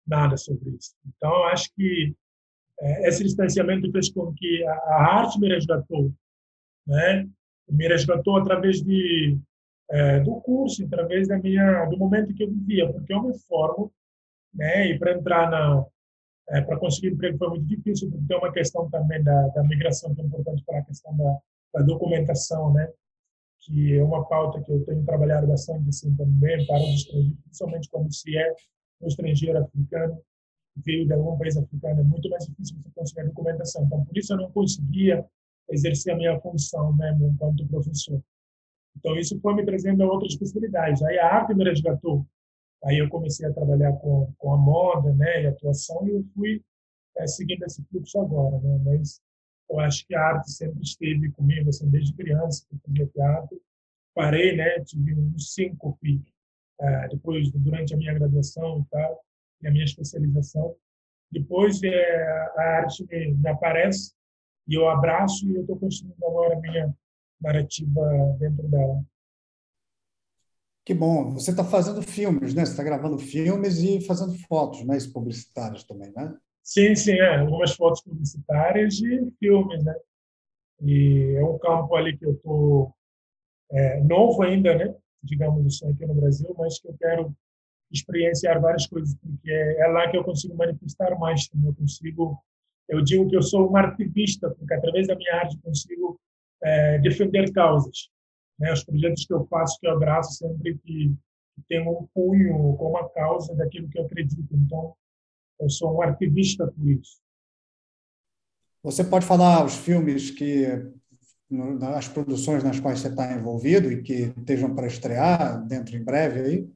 nada 0.06 0.37
sobre 0.37 0.70
isso. 0.70 0.94
Então 1.06 1.44
acho 1.44 1.70
que 1.74 2.14
é, 2.80 3.09
esse 3.09 3.24
distanciamento 3.24 3.90
fez 3.90 4.11
com 4.11 4.32
que 4.35 4.64
a, 4.64 4.72
a 4.72 5.20
arte 5.20 5.40
me 5.40 5.48
resgatou, 5.48 6.12
né? 6.87 7.28
Me 7.68 7.88
resgatou 7.88 8.37
através 8.37 8.82
de 8.82 9.38
é, 9.90 10.20
do 10.20 10.40
curso, 10.40 10.85
através 10.85 11.28
da 11.28 11.38
minha 11.38 11.85
do 11.87 11.96
momento 11.96 12.35
que 12.35 12.42
eu 12.42 12.50
vivia, 12.50 12.92
porque 12.92 13.12
eu 13.12 13.22
me 13.22 13.38
formo, 13.40 13.92
né? 14.54 14.88
E 14.88 14.98
para 14.98 15.12
entrar 15.12 15.50
na 15.50 15.85
é, 16.50 16.61
para 16.61 16.78
conseguir 16.78 17.09
emprego 17.09 17.38
foi 17.38 17.48
muito 17.48 17.66
difícil, 17.66 18.11
porque 18.11 18.26
tem 18.26 18.37
uma 18.37 18.52
questão 18.52 18.88
também 18.90 19.22
da, 19.22 19.48
da 19.48 19.64
migração 19.64 20.14
que 20.14 20.20
é 20.20 20.24
importante 20.24 20.62
para 20.64 20.78
a 20.78 20.85
questão 20.85 21.16
da, 21.16 21.38
da, 21.74 21.82
documentação, 21.82 22.72
né? 22.72 22.88
Que 23.66 23.96
é 23.96 24.02
uma 24.02 24.24
pauta 24.26 24.62
que 24.62 24.72
eu 24.72 24.85
tenho 24.85 25.05
trabalhado 25.05 25.46
bastante 25.46 25.88
assim 25.88 26.14
também 26.14 26.64
para 26.66 26.79
os 26.79 27.00
estrangeiros, 27.00 27.38
principalmente 27.44 27.90
quando 27.90 28.14
se 28.14 28.37
é 28.37 28.55
um 29.00 29.09
estrangeiro 29.09 29.59
africano 29.59 30.22
veio 30.85 31.07
de 31.07 31.12
algum 31.12 31.37
país 31.38 31.57
africano, 31.57 32.00
é 32.00 32.05
muito 32.05 32.29
mais 32.29 32.44
difícil 32.44 32.76
você 32.76 32.90
conseguir 32.94 33.20
a 33.20 33.24
documentação. 33.24 33.85
Então, 33.85 34.05
por 34.05 34.16
isso 34.16 34.33
eu 34.33 34.37
não 34.37 34.50
conseguia 34.52 35.24
exercer 35.70 36.12
a 36.12 36.16
minha 36.16 36.38
função 36.40 36.92
mesmo 36.94 37.29
enquanto 37.29 37.66
professor. 37.66 38.22
Então, 38.96 39.16
isso 39.16 39.38
foi 39.40 39.55
me 39.55 39.64
trazendo 39.64 40.02
a 40.02 40.07
outras 40.07 40.37
possibilidades. 40.37 41.02
Aí 41.02 41.18
a 41.18 41.26
arte 41.26 41.55
me 41.55 41.64
resgatou. 41.64 42.26
Aí 42.85 42.98
eu 42.98 43.09
comecei 43.09 43.46
a 43.46 43.52
trabalhar 43.52 43.92
com, 43.94 44.33
com 44.38 44.55
a 44.55 44.57
moda, 44.57 45.12
né, 45.14 45.42
e 45.42 45.46
atuação, 45.46 46.07
e 46.07 46.11
eu 46.11 46.24
fui 46.35 46.62
é, 47.16 47.26
seguindo 47.26 47.64
esse 47.64 47.83
fluxo 47.85 48.20
agora, 48.20 48.59
né? 48.59 48.81
Mas 48.85 49.20
eu 49.68 49.81
acho 49.81 50.07
que 50.07 50.14
a 50.14 50.22
arte 50.22 50.50
sempre 50.50 50.83
esteve 50.83 51.31
comigo, 51.33 51.68
assim, 51.68 51.88
desde 51.90 52.14
criança, 52.14 52.64
que 52.68 52.76
eu 52.76 52.81
fazia 52.87 53.07
teatro. 53.07 53.61
Parei, 54.14 54.57
né, 54.57 54.81
tive 54.81 55.14
uns 55.14 55.52
cinco 55.52 55.98
filhos. 56.00 56.33
É, 56.81 57.09
depois, 57.09 57.50
durante 57.50 57.94
a 57.94 57.96
minha 57.96 58.14
graduação 58.14 58.81
e 58.81 58.90
tal, 58.90 59.24
e 59.62 59.68
a 59.68 59.70
minha 59.70 59.85
especialização. 59.85 60.76
Depois, 61.31 61.83
é, 61.83 62.26
a 62.57 62.62
arte 62.79 63.05
me, 63.07 63.35
me 63.35 63.48
aparece 63.48 64.12
e 64.68 64.74
eu 64.74 64.88
abraço 64.88 65.46
e 65.48 65.55
eu 65.55 65.62
estou 65.62 65.79
construindo 65.79 66.24
agora 66.24 66.57
a 66.57 66.61
minha 66.61 66.94
narrativa 67.40 68.37
dentro 68.38 68.68
dela. 68.68 69.05
Que 70.85 70.94
bom. 70.94 71.33
Você 71.35 71.50
está 71.50 71.64
fazendo 71.64 72.00
filmes, 72.00 72.55
né? 72.55 72.64
Você 72.64 72.72
está 72.72 72.85
gravando 72.85 73.18
filmes 73.18 73.79
e 73.79 74.00
fazendo 74.07 74.35
fotos, 74.46 74.85
né? 74.85 74.96
Publicitárias 75.12 75.83
também, 75.85 76.12
né? 76.14 76.37
Sim, 76.66 76.96
sim, 76.96 77.12
é. 77.12 77.37
Algumas 77.37 77.76
fotos 77.76 78.02
publicitárias 78.02 78.98
e 78.98 79.31
filmes, 79.38 79.85
né? 79.85 79.94
E 80.83 81.37
é 81.37 81.44
um 81.44 81.57
campo 81.59 81.94
ali 81.94 82.18
que 82.18 82.26
eu 82.26 82.33
estou 82.33 82.92
é, 83.70 84.00
novo 84.00 84.42
ainda, 84.42 84.74
né? 84.74 84.92
Digamos 85.22 85.64
assim, 85.64 85.92
aqui 85.92 86.05
no 86.05 86.14
Brasil, 86.14 86.52
mas 86.59 86.81
que 86.81 86.88
eu 86.88 86.96
quero 86.98 87.33
experienciar 87.92 88.61
várias 88.61 88.85
coisas, 88.88 89.14
porque 89.14 89.48
é, 89.48 89.87
lá 89.87 90.11
que 90.11 90.16
eu 90.16 90.24
consigo 90.24 90.57
manifestar 90.57 91.16
mais. 91.20 91.48
Eu 91.64 91.72
consigo, 91.72 92.42
eu 92.88 93.00
digo 93.00 93.29
que 93.31 93.37
eu 93.37 93.42
sou 93.42 93.70
um 93.70 93.76
ativista, 93.76 94.50
porque 94.50 94.74
através 94.74 95.07
da 95.07 95.14
minha 95.14 95.37
arte 95.37 95.57
consigo 95.59 96.20
é, 96.64 96.98
defender 96.98 97.52
causas. 97.52 98.11
Né? 98.59 98.72
Os 98.72 98.83
projetos 98.83 99.24
que 99.24 99.33
eu 99.33 99.46
faço, 99.46 99.79
que 99.79 99.87
eu 99.87 99.92
abraço 99.92 100.33
sempre 100.33 100.76
que, 100.79 101.14
tem 101.68 101.81
um 101.88 102.07
cunho 102.12 102.76
com 102.76 102.90
uma 102.90 103.09
causa 103.11 103.55
daquilo 103.55 103.88
que 103.88 103.98
eu 103.98 104.05
acredito. 104.05 104.48
Então, 104.52 104.94
eu 105.60 105.70
sou 105.70 105.96
um 105.96 106.02
ativista 106.02 106.66
por 106.66 106.88
isso. 106.88 107.18
Você 108.82 109.02
pode 109.02 109.26
falar 109.26 109.64
os 109.64 109.76
filmes 109.76 110.30
que 110.30 110.66
as 111.94 112.08
produções 112.08 112.64
nas 112.64 112.80
quais 112.80 113.00
você 113.00 113.08
está 113.08 113.32
envolvido 113.32 113.90
e 113.90 114.02
que 114.02 114.32
estejam 114.36 114.74
para 114.74 114.86
estrear 114.86 115.64
dentro 115.66 115.96
em 115.96 116.04
breve 116.04 116.40
aí? 116.40 116.68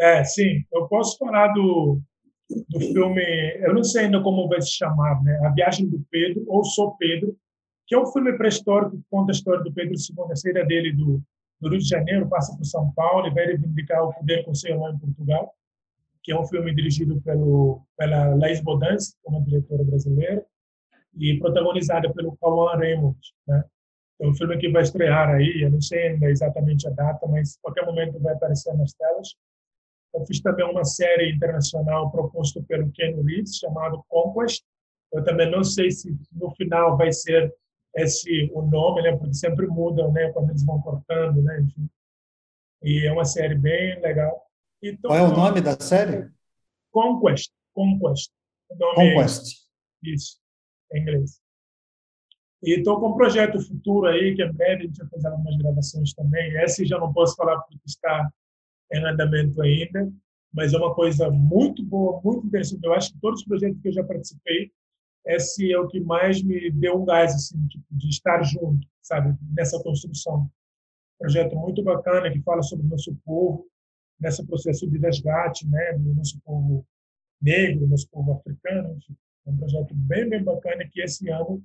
É, 0.00 0.24
sim. 0.24 0.64
Eu 0.72 0.88
posso 0.88 1.16
falar 1.18 1.48
do, 1.48 2.00
do 2.68 2.80
filme, 2.80 3.22
eu 3.60 3.74
não 3.74 3.84
sei 3.84 4.04
ainda 4.04 4.22
como 4.22 4.48
vai 4.48 4.60
se 4.60 4.72
chamar, 4.72 5.22
né? 5.22 5.38
A 5.44 5.50
Viagem 5.50 5.88
do 5.88 6.04
Pedro, 6.10 6.44
ou 6.48 6.64
Sou 6.64 6.96
Pedro, 6.96 7.36
que 7.86 7.94
é 7.94 7.98
um 7.98 8.06
filme 8.06 8.36
pré-histórico 8.36 8.96
que 8.96 9.04
conta 9.10 9.32
a 9.32 9.34
história 9.34 9.62
do 9.62 9.72
Pedro 9.72 9.94
II, 9.94 10.32
a 10.32 10.36
saída 10.36 10.64
dele 10.64 10.92
do, 10.92 11.22
do, 11.60 11.68
Rio 11.68 11.78
de 11.78 11.88
Janeiro, 11.88 12.28
passa 12.28 12.56
por 12.56 12.64
São 12.64 12.90
Paulo 12.92 13.26
e 13.26 13.34
vai 13.34 13.46
reivindicar 13.46 14.02
o 14.02 14.12
poder 14.12 14.44
com 14.44 14.54
seu 14.54 14.72
irmão 14.72 14.92
em 14.92 14.98
Portugal, 14.98 15.54
que 16.22 16.32
é 16.32 16.38
um 16.38 16.46
filme 16.46 16.74
dirigido 16.74 17.20
pelo, 17.22 17.82
pela 17.96 18.34
Laís 18.34 18.60
Bodance, 18.60 19.14
uma 19.24 19.40
diretora 19.42 19.82
brasileira, 19.84 20.44
e 21.14 21.38
protagonizada 21.38 22.12
pelo 22.12 22.36
Cauã 22.36 22.76
Raymond. 22.76 23.18
Né? 23.46 23.64
É 24.20 24.26
um 24.26 24.34
filme 24.34 24.56
que 24.56 24.70
vai 24.70 24.82
estrear 24.82 25.30
aí, 25.30 25.62
eu 25.62 25.70
não 25.70 25.80
sei 25.80 26.08
ainda 26.08 26.30
exatamente 26.30 26.86
a 26.86 26.90
data, 26.90 27.26
mas 27.26 27.58
qualquer 27.60 27.84
momento 27.84 28.20
vai 28.20 28.34
aparecer 28.34 28.72
nas 28.74 28.92
telas. 28.92 29.34
Eu 30.14 30.24
fiz 30.26 30.40
também 30.40 30.64
uma 30.64 30.84
série 30.84 31.32
internacional 31.32 32.10
proposta 32.10 32.62
pelo 32.68 32.90
Ken 32.92 33.14
Reeves, 33.22 33.56
chamado 33.56 34.04
Conquest. 34.08 34.62
Eu 35.12 35.24
também 35.24 35.50
não 35.50 35.64
sei 35.64 35.90
se 35.90 36.14
no 36.32 36.50
final 36.54 36.96
vai 36.96 37.12
ser 37.12 37.52
esse 37.96 38.50
o 38.54 38.62
nome, 38.62 39.02
né? 39.02 39.16
Porque 39.16 39.34
sempre 39.34 39.66
mudam, 39.66 40.12
né? 40.12 40.30
Quando 40.32 40.50
eles 40.50 40.64
vão 40.64 40.80
cortando, 40.80 41.42
né? 41.42 41.60
Enfim. 41.60 41.88
E 42.82 43.06
é 43.06 43.12
uma 43.12 43.24
série 43.24 43.54
bem 43.54 44.00
legal. 44.00 44.46
Então, 44.82 45.10
Qual 45.10 45.18
é 45.18 45.22
o 45.22 45.36
nome 45.36 45.60
da 45.60 45.78
série? 45.80 46.28
Conquest. 46.90 47.52
Conquest. 47.72 48.30
Conquest. 48.68 49.62
Isso, 50.02 50.38
em 50.92 51.02
inglês. 51.02 51.40
E 52.62 52.78
estou 52.78 53.00
com 53.00 53.10
um 53.10 53.16
projeto 53.16 53.60
futuro 53.60 54.06
aí, 54.06 54.34
que 54.34 54.42
é 54.42 54.52
breve, 54.52 54.82
a 54.82 54.86
gente 54.86 54.98
vai 54.98 55.08
fazer 55.08 55.28
algumas 55.28 55.56
gravações 55.56 56.12
também. 56.14 56.52
Esse 56.62 56.84
já 56.84 56.98
não 56.98 57.12
posso 57.12 57.36
falar 57.36 57.58
porque 57.60 57.78
está 57.86 58.30
em 58.92 59.04
andamento 59.04 59.60
ainda, 59.62 60.12
mas 60.52 60.72
é 60.72 60.78
uma 60.78 60.94
coisa 60.94 61.30
muito 61.30 61.82
boa, 61.84 62.20
muito 62.22 62.46
interessante. 62.46 62.84
Eu 62.84 62.92
acho 62.92 63.12
que 63.12 63.20
todos 63.20 63.40
os 63.40 63.46
projetos 63.46 63.80
que 63.80 63.88
eu 63.88 63.92
já 63.92 64.04
participei, 64.04 64.70
esse 65.26 65.72
é 65.72 65.78
o 65.78 65.88
que 65.88 66.00
mais 66.00 66.42
me 66.42 66.70
deu 66.70 67.00
um 67.00 67.04
gás 67.04 67.34
assim, 67.34 67.66
tipo, 67.68 67.84
de 67.90 68.08
estar 68.08 68.42
junto, 68.42 68.86
sabe, 69.00 69.36
nessa 69.52 69.80
construção. 69.82 70.50
projeto 71.18 71.56
muito 71.56 71.82
bacana 71.82 72.30
que 72.30 72.42
fala 72.42 72.62
sobre 72.62 72.86
o 72.86 72.88
nosso 72.88 73.14
povo, 73.24 73.66
nesse 74.22 74.46
processo 74.46 74.88
de 74.88 74.98
resgate, 74.98 75.68
né, 75.68 75.94
do 75.98 76.14
nosso 76.14 76.40
povo 76.44 76.86
negro, 77.40 77.88
nosso 77.88 78.08
povo 78.08 78.32
africano. 78.32 78.96
É 79.44 79.50
um 79.50 79.56
projeto 79.56 79.92
bem, 79.94 80.28
bem 80.28 80.44
bacana 80.44 80.88
que 80.88 81.02
esse 81.02 81.28
ano 81.28 81.62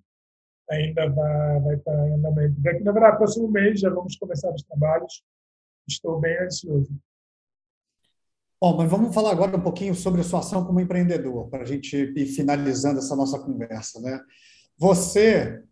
ainda 0.70 1.08
vai, 1.08 1.60
vai 1.62 1.76
estar 1.76 2.10
em 2.10 2.14
andamento. 2.14 2.60
Daqui, 2.60 2.84
na 2.84 2.92
verdade, 2.92 3.18
próximo 3.18 3.48
mês 3.50 3.80
já 3.80 3.90
vamos 3.90 4.16
começar 4.18 4.52
os 4.52 4.64
trabalhos. 4.64 5.24
Estou 5.88 6.20
bem 6.20 6.38
ansioso. 6.40 6.92
Bom, 8.60 8.76
mas 8.76 8.90
vamos 8.90 9.14
falar 9.14 9.32
agora 9.32 9.56
um 9.56 9.62
pouquinho 9.62 9.94
sobre 9.94 10.22
a 10.22 10.24
sua 10.24 10.40
ação 10.40 10.66
como 10.66 10.80
empreendedor, 10.80 11.48
para 11.48 11.62
a 11.62 11.66
gente 11.66 11.96
ir 11.96 12.26
finalizando 12.26 12.98
essa 12.98 13.16
nossa 13.16 13.40
conversa. 13.40 14.02
Né? 14.02 14.20
Você 14.80 15.64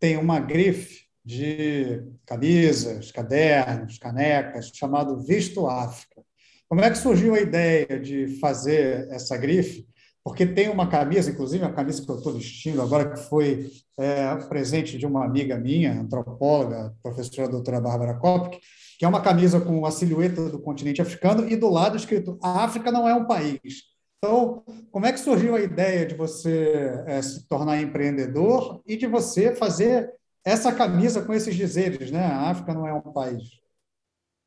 tem 0.00 0.16
uma 0.16 0.40
grife 0.40 1.05
de 1.26 2.04
camisas, 2.24 3.10
cadernos, 3.10 3.98
canecas, 3.98 4.70
chamado 4.72 5.18
Visto 5.18 5.66
África. 5.66 6.22
Como 6.68 6.80
é 6.80 6.88
que 6.88 6.96
surgiu 6.96 7.34
a 7.34 7.40
ideia 7.40 7.98
de 7.98 8.38
fazer 8.38 9.08
essa 9.10 9.36
grife? 9.36 9.84
Porque 10.22 10.46
tem 10.46 10.68
uma 10.68 10.88
camisa, 10.88 11.30
inclusive 11.30 11.64
a 11.64 11.72
camisa 11.72 12.04
que 12.04 12.08
eu 12.08 12.18
estou 12.18 12.32
vestindo 12.32 12.80
agora, 12.80 13.10
que 13.10 13.20
foi 13.28 13.68
é, 13.98 14.36
presente 14.48 14.96
de 14.96 15.04
uma 15.04 15.24
amiga 15.24 15.58
minha, 15.58 16.00
antropóloga, 16.00 16.94
professora 17.02 17.48
doutora 17.48 17.80
Bárbara 17.80 18.14
Kopk, 18.14 18.60
que 18.96 19.04
é 19.04 19.08
uma 19.08 19.20
camisa 19.20 19.60
com 19.60 19.84
a 19.84 19.90
silhueta 19.90 20.48
do 20.48 20.60
continente 20.60 21.02
africano 21.02 21.48
e 21.48 21.56
do 21.56 21.68
lado 21.68 21.96
escrito: 21.96 22.38
a 22.40 22.64
África 22.64 22.92
não 22.92 23.08
é 23.08 23.14
um 23.14 23.26
país. 23.26 23.82
Então, 24.18 24.62
como 24.92 25.06
é 25.06 25.12
que 25.12 25.20
surgiu 25.20 25.56
a 25.56 25.60
ideia 25.60 26.06
de 26.06 26.14
você 26.14 27.02
é, 27.06 27.20
se 27.20 27.46
tornar 27.48 27.80
empreendedor 27.80 28.80
e 28.86 28.96
de 28.96 29.06
você 29.06 29.54
fazer 29.54 30.12
essa 30.46 30.72
camisa 30.72 31.24
com 31.24 31.34
esses 31.34 31.56
dizeres, 31.56 32.12
né? 32.12 32.24
A 32.24 32.50
África 32.50 32.72
não 32.72 32.86
é 32.86 32.94
um 32.94 33.00
país. 33.00 33.42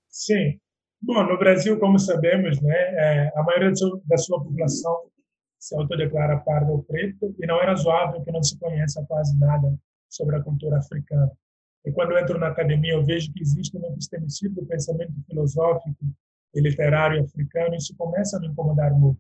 Sim. 0.08 0.58
Bom, 1.02 1.24
no 1.26 1.38
Brasil, 1.38 1.78
como 1.78 2.00
sabemos, 2.00 2.62
né, 2.62 2.74
é, 2.74 3.32
a 3.36 3.44
maioria 3.44 3.72
da 4.06 4.18
sua 4.18 4.42
população 4.42 5.10
se 5.60 5.76
autodeclara 5.76 6.40
parda 6.40 6.72
ou 6.72 6.84
preto 6.84 7.36
e 7.38 7.46
não 7.46 7.62
é 7.62 7.66
razoável 7.66 8.22
que 8.24 8.32
não 8.32 8.42
se 8.42 8.58
conheça 8.58 9.06
quase 9.08 9.38
nada 9.38 9.78
sobre 10.10 10.38
a 10.38 10.42
cultura 10.42 10.78
africana. 10.78 11.32
E 11.86 11.92
quando 11.92 12.18
entro 12.18 12.40
na 12.40 12.48
academia, 12.48 12.94
eu 12.94 13.04
vejo 13.06 13.32
que 13.34 13.42
existe 13.42 13.78
um 13.78 13.86
epistemicídio 13.86 14.56
do 14.56 14.66
pensamento 14.66 15.14
filosófico 15.28 16.06
e 16.54 16.62
literário 16.62 17.24
africano, 17.24 17.74
e 17.74 17.78
isso 17.78 17.94
começa 17.98 18.38
a 18.38 18.40
me 18.40 18.48
incomodar 18.48 18.94
muito. 18.94 19.20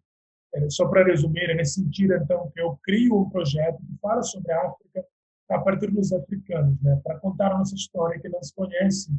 É, 0.56 0.70
só 0.70 0.88
para 0.88 1.06
resumir, 1.06 1.50
é 1.50 1.56
nesse 1.56 1.76
sentido, 1.76 2.14
então, 2.16 2.50
que 2.52 2.62
eu 2.62 2.78
crio 2.84 3.20
um 3.20 3.30
projeto 3.30 3.78
que 3.78 3.98
fala 4.02 4.24
sobre 4.24 4.52
a 4.52 4.68
África 4.68 5.06
a 5.50 5.60
partir 5.60 5.92
dos 5.92 6.14
africanos, 6.14 6.80
né, 6.82 7.00
para 7.04 7.20
contar 7.20 7.58
nossa 7.58 7.76
história 7.76 8.20
que 8.20 8.30
não 8.30 8.42
se 8.42 8.54
conhece 8.54 9.12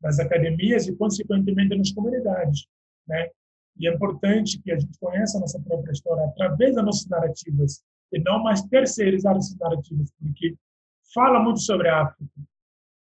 nas 0.00 0.18
academias 0.18 0.86
e, 0.86 0.96
consequentemente, 0.96 1.76
nas 1.76 1.92
comunidades. 1.92 2.66
Né? 3.06 3.30
E 3.78 3.88
é 3.88 3.94
importante 3.94 4.60
que 4.62 4.70
a 4.72 4.78
gente 4.78 4.98
conheça 4.98 5.36
a 5.36 5.40
nossa 5.40 5.60
própria 5.60 5.92
história 5.92 6.24
através 6.24 6.74
das 6.74 6.84
nossas 6.84 7.06
narrativas 7.06 7.82
e 8.12 8.18
não 8.20 8.42
mais 8.42 8.62
terceirizar 8.62 9.36
essas 9.36 9.56
narrativas, 9.56 10.10
porque 10.20 10.54
fala 11.12 11.42
muito 11.42 11.60
sobre 11.60 11.88
a 11.88 12.02
África, 12.02 12.30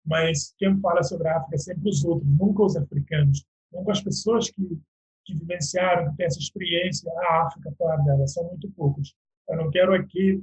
mas 0.05 0.55
quem 0.59 0.81
fala 0.81 1.03
sobre 1.03 1.29
a 1.29 1.37
África 1.37 1.55
é 1.55 1.59
sempre 1.59 1.88
os 1.88 2.05
outros, 2.05 2.29
nunca 2.29 2.62
os 2.62 2.77
africanos, 2.77 3.45
nunca 3.73 3.92
as 3.92 4.01
pessoas 4.01 4.51
que, 4.51 4.81
que 5.25 5.35
vivenciaram, 5.35 6.11
que 6.11 6.16
têm 6.16 6.27
essa 6.27 6.38
experiência, 6.38 7.12
a 7.12 7.47
África 7.47 7.73
fora 7.77 7.97
dela, 8.03 8.27
são 8.27 8.45
muito 8.49 8.71
poucos. 8.73 9.14
Eu 9.49 9.57
não 9.57 9.71
quero 9.71 9.95
aqui 9.95 10.42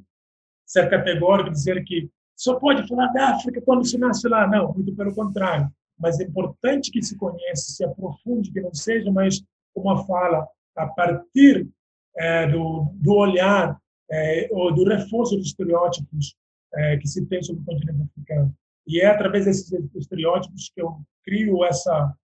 ser 0.66 0.90
categórico 0.90 1.50
dizer 1.50 1.84
que 1.84 2.10
só 2.40 2.58
pode 2.58 2.88
falar 2.88 3.08
da 3.08 3.32
África 3.32 3.62
quando 3.62 3.86
se 3.86 3.98
nasce 3.98 4.26
lá. 4.30 4.48
Não, 4.48 4.74
muito 4.74 4.96
pelo 4.96 5.14
contrário. 5.14 5.70
Mas 6.00 6.22
é 6.22 6.24
importante 6.24 6.90
que 6.90 7.02
se 7.02 7.18
conheça, 7.18 7.74
se 7.74 7.84
aprofunde, 7.84 8.52
que 8.54 8.62
não 8.62 8.74
seja 8.74 9.12
mais 9.12 9.44
uma 9.76 10.06
fala 10.06 10.48
a 10.74 10.88
partir 10.88 11.68
é, 12.16 12.48
do, 12.48 12.94
do 12.94 13.14
olhar 13.14 13.78
é, 14.10 14.48
ou 14.52 14.74
do 14.74 14.86
reforço 14.86 15.36
dos 15.36 15.48
estereótipos 15.48 16.34
é, 16.76 16.98
que 16.98 17.08
se 17.10 17.26
tem 17.26 17.44
sobre 17.44 17.62
o 17.62 17.66
continente 17.66 18.04
africano. 18.04 18.56
E 18.88 19.02
é 19.02 19.08
através 19.08 19.44
desses 19.44 19.70
estereótipos 19.96 20.72
que 20.74 20.82
eu 20.82 20.98
crio 21.26 21.66
essa 21.66 22.16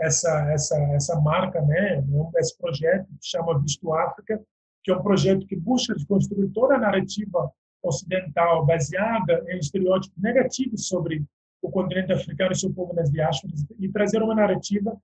essa 0.00 0.50
essa 0.50 0.76
essa 0.94 1.20
marca, 1.20 1.62
né, 1.62 2.02
esse 2.36 2.58
projeto 2.58 3.06
que 3.06 3.28
chama 3.28 3.60
Visto 3.60 3.94
África, 3.94 4.42
que 4.82 4.90
é 4.90 4.96
um 4.96 5.02
projeto 5.02 5.46
que 5.46 5.54
busca 5.54 5.94
construir 6.08 6.48
toda 6.48 6.74
a 6.74 6.80
narrativa 6.80 7.52
ocidental 7.82 8.64
baseada 8.64 9.44
em 9.48 9.58
estereótipos 9.58 10.16
negativos 10.22 10.86
sobre 10.86 11.24
o 11.60 11.70
continente 11.70 12.12
africano 12.12 12.52
e 12.52 12.58
seu 12.58 12.72
povo 12.72 12.92
nas 12.92 13.10
diásporas 13.10 13.64
e 13.78 13.88
trazer 13.88 14.22
uma 14.22 14.34
narrativa 14.34 14.96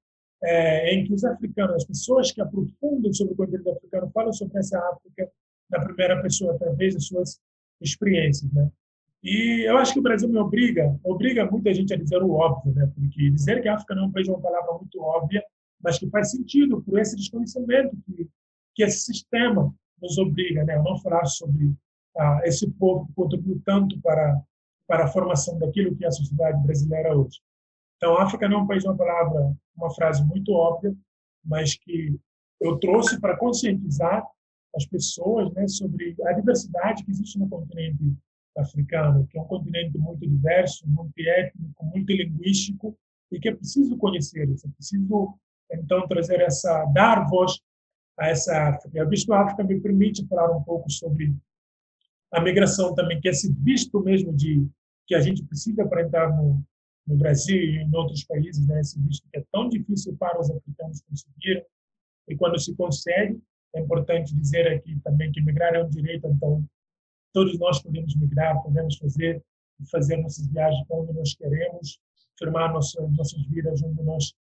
é, 0.42 0.94
em 0.94 1.04
que 1.04 1.12
os 1.12 1.24
africanos, 1.24 1.76
as 1.76 1.84
pessoas 1.84 2.32
que 2.32 2.40
aprofundam 2.40 3.12
sobre 3.12 3.34
o 3.34 3.36
continente 3.36 3.70
africano, 3.70 4.10
falam 4.10 4.32
sobre 4.32 4.58
essa 4.58 4.78
África 4.90 5.30
na 5.70 5.80
primeira 5.80 6.20
pessoa, 6.22 6.54
através 6.54 6.94
das 6.94 7.06
suas 7.06 7.40
experiências, 7.80 8.50
né? 8.52 8.70
E 9.22 9.68
eu 9.68 9.76
acho 9.78 9.92
que 9.92 9.98
o 9.98 10.02
Brasil 10.02 10.28
me 10.28 10.38
obriga, 10.38 10.96
obriga 11.02 11.44
muita 11.50 11.74
gente 11.74 11.92
a 11.92 11.96
dizer 11.96 12.22
o 12.22 12.30
óbvio, 12.30 12.72
né? 12.72 12.90
Porque 12.94 13.30
dizer 13.30 13.60
que 13.60 13.68
a 13.68 13.74
África 13.74 13.94
não 13.94 14.04
é 14.04 14.06
um 14.06 14.12
país 14.12 14.28
é 14.28 14.30
uma 14.30 14.40
palavra 14.40 14.74
muito 14.74 15.00
óbvia, 15.00 15.42
mas 15.82 15.98
que 15.98 16.08
faz 16.08 16.30
sentido 16.30 16.82
por 16.82 16.98
esse 16.98 17.16
desconhecimento 17.16 17.96
que, 18.06 18.28
que 18.74 18.82
esse 18.84 19.00
sistema 19.00 19.74
nos 20.00 20.18
obriga, 20.18 20.64
né? 20.64 20.74
A 20.74 20.82
não 20.82 20.96
falar 20.98 21.24
sobre 21.26 21.72
ah, 22.18 22.40
esse 22.44 22.68
povo 22.72 23.08
contribuiu 23.14 23.60
tanto 23.64 24.00
para 24.00 24.40
para 24.88 25.04
a 25.04 25.08
formação 25.08 25.58
daquilo 25.58 25.94
que 25.94 26.02
é 26.02 26.08
a 26.08 26.10
sociedade 26.10 26.62
brasileira 26.62 27.14
hoje. 27.14 27.38
Então, 27.96 28.16
África 28.16 28.48
não 28.48 28.60
é 28.60 28.62
um 28.62 28.66
país, 28.66 28.84
uma 28.84 28.96
palavra, 28.96 29.54
uma 29.76 29.90
frase 29.94 30.24
muito 30.24 30.52
óbvia, 30.52 30.96
mas 31.44 31.76
que 31.76 32.18
eu 32.58 32.78
trouxe 32.78 33.20
para 33.20 33.36
conscientizar 33.36 34.26
as 34.74 34.86
pessoas 34.86 35.52
né, 35.52 35.68
sobre 35.68 36.16
a 36.24 36.32
diversidade 36.32 37.04
que 37.04 37.10
existe 37.10 37.38
no 37.38 37.48
continente 37.48 38.16
africano, 38.56 39.26
que 39.26 39.38
é 39.38 39.42
um 39.42 39.46
continente 39.46 39.98
muito 39.98 40.26
diverso, 40.26 40.88
multiétnico, 40.88 41.84
multilinguístico, 41.84 42.96
e 43.30 43.38
que 43.38 43.50
é 43.50 43.54
preciso 43.54 43.96
conhecer 43.98 44.48
isso, 44.48 44.66
é 44.66 44.70
preciso, 44.70 45.34
então, 45.70 46.08
trazer 46.08 46.40
essa, 46.40 46.84
dar 46.94 47.28
voz 47.28 47.60
a 48.18 48.28
essa 48.28 48.70
África. 48.70 49.02
A 49.02 49.04
Visto 49.04 49.32
África 49.32 49.62
me 49.62 49.78
permite 49.80 50.26
falar 50.26 50.50
um 50.56 50.62
pouco 50.62 50.90
sobre 50.90 51.34
a 52.32 52.40
migração 52.40 52.94
também, 52.94 53.20
que 53.20 53.28
é 53.28 53.30
esse 53.30 53.52
visto 53.52 54.00
mesmo 54.00 54.32
de 54.32 54.66
que 55.06 55.14
a 55.14 55.20
gente 55.20 55.42
precisa 55.42 55.86
para 55.86 56.02
entrar 56.02 56.36
no, 56.36 56.62
no 57.06 57.16
Brasil 57.16 57.56
e 57.56 57.78
em 57.78 57.94
outros 57.94 58.24
países, 58.24 58.66
né, 58.66 58.80
esse 58.80 59.00
visto 59.00 59.26
que 59.30 59.38
é 59.38 59.44
tão 59.50 59.68
difícil 59.68 60.14
para 60.16 60.38
os 60.38 60.50
africanos 60.50 61.00
conseguir. 61.02 61.64
E 62.28 62.36
quando 62.36 62.58
se 62.58 62.74
consegue, 62.74 63.40
é 63.74 63.80
importante 63.80 64.34
dizer 64.34 64.68
aqui 64.68 64.98
também 65.00 65.32
que 65.32 65.40
migrar 65.40 65.74
é 65.74 65.82
um 65.82 65.88
direito, 65.88 66.26
então 66.26 66.64
todos 67.32 67.58
nós 67.58 67.82
podemos 67.82 68.14
migrar, 68.16 68.62
podemos 68.62 68.96
fazer 68.98 69.42
fazer 69.92 70.16
nossas 70.16 70.44
viagens 70.48 70.84
onde 70.90 71.12
nós 71.12 71.34
queremos, 71.36 72.00
firmar 72.36 72.72
nossas 72.72 73.08
nossas 73.12 73.40
vidas 73.46 73.80
onde 73.82 74.02
nós 74.02 74.34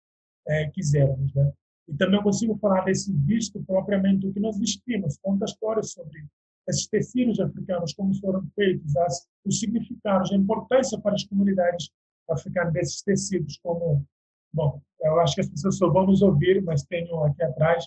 é, 0.47 0.69
quisermos, 0.69 1.33
né? 1.33 1.51
E 1.87 1.93
também 1.93 2.21
consigo 2.23 2.57
falar 2.57 2.85
desse 2.85 3.13
visto 3.13 3.61
propriamente 3.63 4.25
o 4.25 4.33
que 4.33 4.39
nós 4.39 4.57
vestimos, 4.57 5.17
conta 5.21 5.45
histórias 5.45 5.91
sobre 5.91 6.25
esses 6.67 6.87
tecidos 6.87 7.39
africanos, 7.39 7.93
como 7.93 8.13
foram 8.15 8.45
feitos, 8.55 8.95
as, 8.97 9.27
os 9.45 9.59
significados, 9.59 10.31
a 10.31 10.35
importância 10.35 10.99
para 10.99 11.13
as 11.13 11.23
comunidades 11.23 11.89
africanas 12.29 12.73
desses 12.73 13.01
tecidos, 13.01 13.59
como, 13.61 14.03
bom, 14.51 14.81
eu 15.01 15.19
acho 15.19 15.35
que 15.35 15.41
as 15.41 15.49
pessoas 15.49 15.77
só 15.77 15.89
vão 15.89 16.07
nos 16.07 16.21
ouvir, 16.21 16.61
mas 16.63 16.83
tenho 16.83 17.23
aqui 17.23 17.43
atrás 17.43 17.85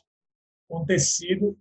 um 0.70 0.84
tecido 0.84 1.58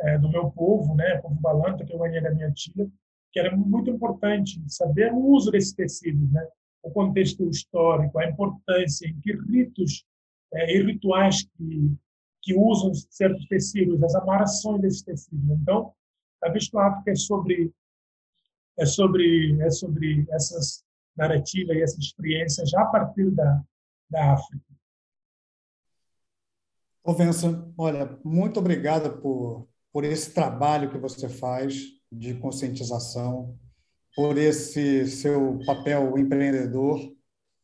é, 0.00 0.18
do 0.18 0.30
meu 0.30 0.50
povo, 0.50 0.94
né, 0.94 1.16
povo 1.18 1.34
balanta, 1.40 1.84
que 1.84 1.92
eu 1.92 1.98
ganhei 1.98 2.20
da 2.20 2.30
minha 2.30 2.50
tia, 2.52 2.88
que 3.32 3.40
era 3.40 3.56
muito 3.56 3.90
importante 3.90 4.62
saber 4.68 5.12
o 5.12 5.18
uso 5.18 5.50
desses 5.50 5.72
tecidos, 5.72 6.30
né, 6.30 6.46
o 6.82 6.90
contexto 6.90 7.48
histórico, 7.48 8.18
a 8.18 8.28
importância, 8.28 9.06
em 9.06 9.18
que 9.20 9.32
ritos 9.32 10.04
é, 10.54 10.76
e 10.76 10.82
rituais 10.82 11.42
que, 11.56 11.96
que 12.42 12.54
usam 12.54 12.92
certos 12.94 13.46
tecidos, 13.48 14.02
as 14.02 14.14
amarrações 14.14 14.80
desses 14.80 15.02
tecidos. 15.02 15.50
Então, 15.50 15.92
a 16.42 16.50
Visto 16.50 16.78
África 16.78 17.10
é 17.10 17.14
sobre 17.14 17.72
é 18.78 18.86
sobre 18.86 19.60
é 19.60 19.70
sobre 19.70 20.26
essas 20.30 20.84
narrativas 21.16 21.76
e 21.76 21.82
essas 21.82 21.98
experiências 21.98 22.70
já 22.70 22.82
a 22.82 22.86
partir 22.86 23.30
da 23.30 23.62
da 24.08 24.32
África. 24.32 24.64
Ô 27.02 27.14
Vincent, 27.14 27.72
olha, 27.78 28.18
muito 28.24 28.58
obrigado 28.58 29.20
por 29.20 29.68
por 29.92 30.04
esse 30.04 30.32
trabalho 30.32 30.90
que 30.90 30.98
você 30.98 31.28
faz 31.28 31.74
de 32.10 32.34
conscientização, 32.34 33.58
por 34.14 34.36
esse 34.38 35.06
seu 35.06 35.58
papel 35.66 36.16
empreendedor. 36.18 36.98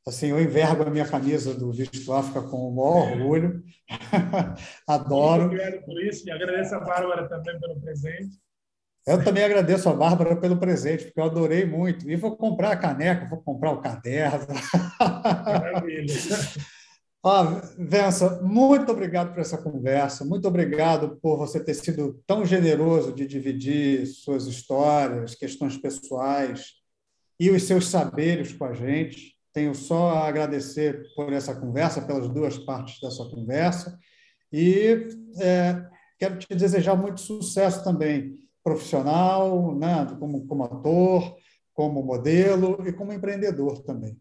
Assim, 0.06 0.28
eu 0.28 0.40
envergo 0.40 0.84
a 0.84 0.90
minha 0.90 1.08
camisa 1.08 1.52
do 1.52 1.72
Visto 1.72 2.12
África 2.12 2.42
com 2.42 2.68
o 2.68 2.74
maior 2.74 3.12
orgulho. 3.12 3.64
Adoro. 4.86 5.48
Muito 5.48 5.54
obrigado 5.54 5.84
por 5.84 6.02
isso 6.02 6.28
e 6.28 6.30
agradeço 6.30 6.74
a 6.76 6.80
Bárbara 6.80 7.28
também 7.28 7.58
pelo 7.58 7.80
presente. 7.80 8.38
Eu 9.06 9.22
também 9.22 9.44
agradeço 9.44 9.88
a 9.88 9.94
Bárbara 9.94 10.34
pelo 10.34 10.58
presente, 10.58 11.04
porque 11.04 11.20
eu 11.20 11.24
adorei 11.24 11.64
muito. 11.64 12.10
E 12.10 12.16
vou 12.16 12.36
comprar 12.36 12.72
a 12.72 12.76
caneca, 12.76 13.28
vou 13.28 13.40
comprar 13.40 13.70
o 13.70 13.80
caderno. 13.80 14.46
Maravilha. 14.98 16.12
Ó, 17.22 17.60
Vença, 17.78 18.40
muito 18.42 18.90
obrigado 18.90 19.32
por 19.32 19.40
essa 19.40 19.58
conversa, 19.58 20.24
muito 20.24 20.46
obrigado 20.46 21.18
por 21.20 21.36
você 21.36 21.58
ter 21.58 21.74
sido 21.74 22.20
tão 22.26 22.44
generoso 22.44 23.12
de 23.12 23.26
dividir 23.26 24.06
suas 24.06 24.46
histórias, 24.46 25.34
questões 25.34 25.76
pessoais 25.76 26.74
e 27.38 27.50
os 27.50 27.64
seus 27.64 27.88
saberes 27.88 28.52
com 28.52 28.64
a 28.64 28.74
gente. 28.74 29.36
Tenho 29.52 29.74
só 29.74 30.10
a 30.10 30.28
agradecer 30.28 31.02
por 31.16 31.32
essa 31.32 31.54
conversa, 31.54 32.02
pelas 32.02 32.28
duas 32.28 32.58
partes 32.58 33.00
dessa 33.00 33.24
conversa, 33.24 33.98
e 34.52 35.08
é, 35.40 35.84
quero 36.18 36.38
te 36.38 36.54
desejar 36.54 36.94
muito 36.94 37.20
sucesso 37.20 37.82
também 37.82 38.45
profissional, 38.66 39.76
né, 39.76 40.04
como, 40.18 40.44
como 40.44 40.64
ator, 40.64 41.36
como 41.72 42.02
modelo 42.02 42.84
e 42.84 42.92
como 42.92 43.12
empreendedor 43.12 43.78
também. 43.84 44.18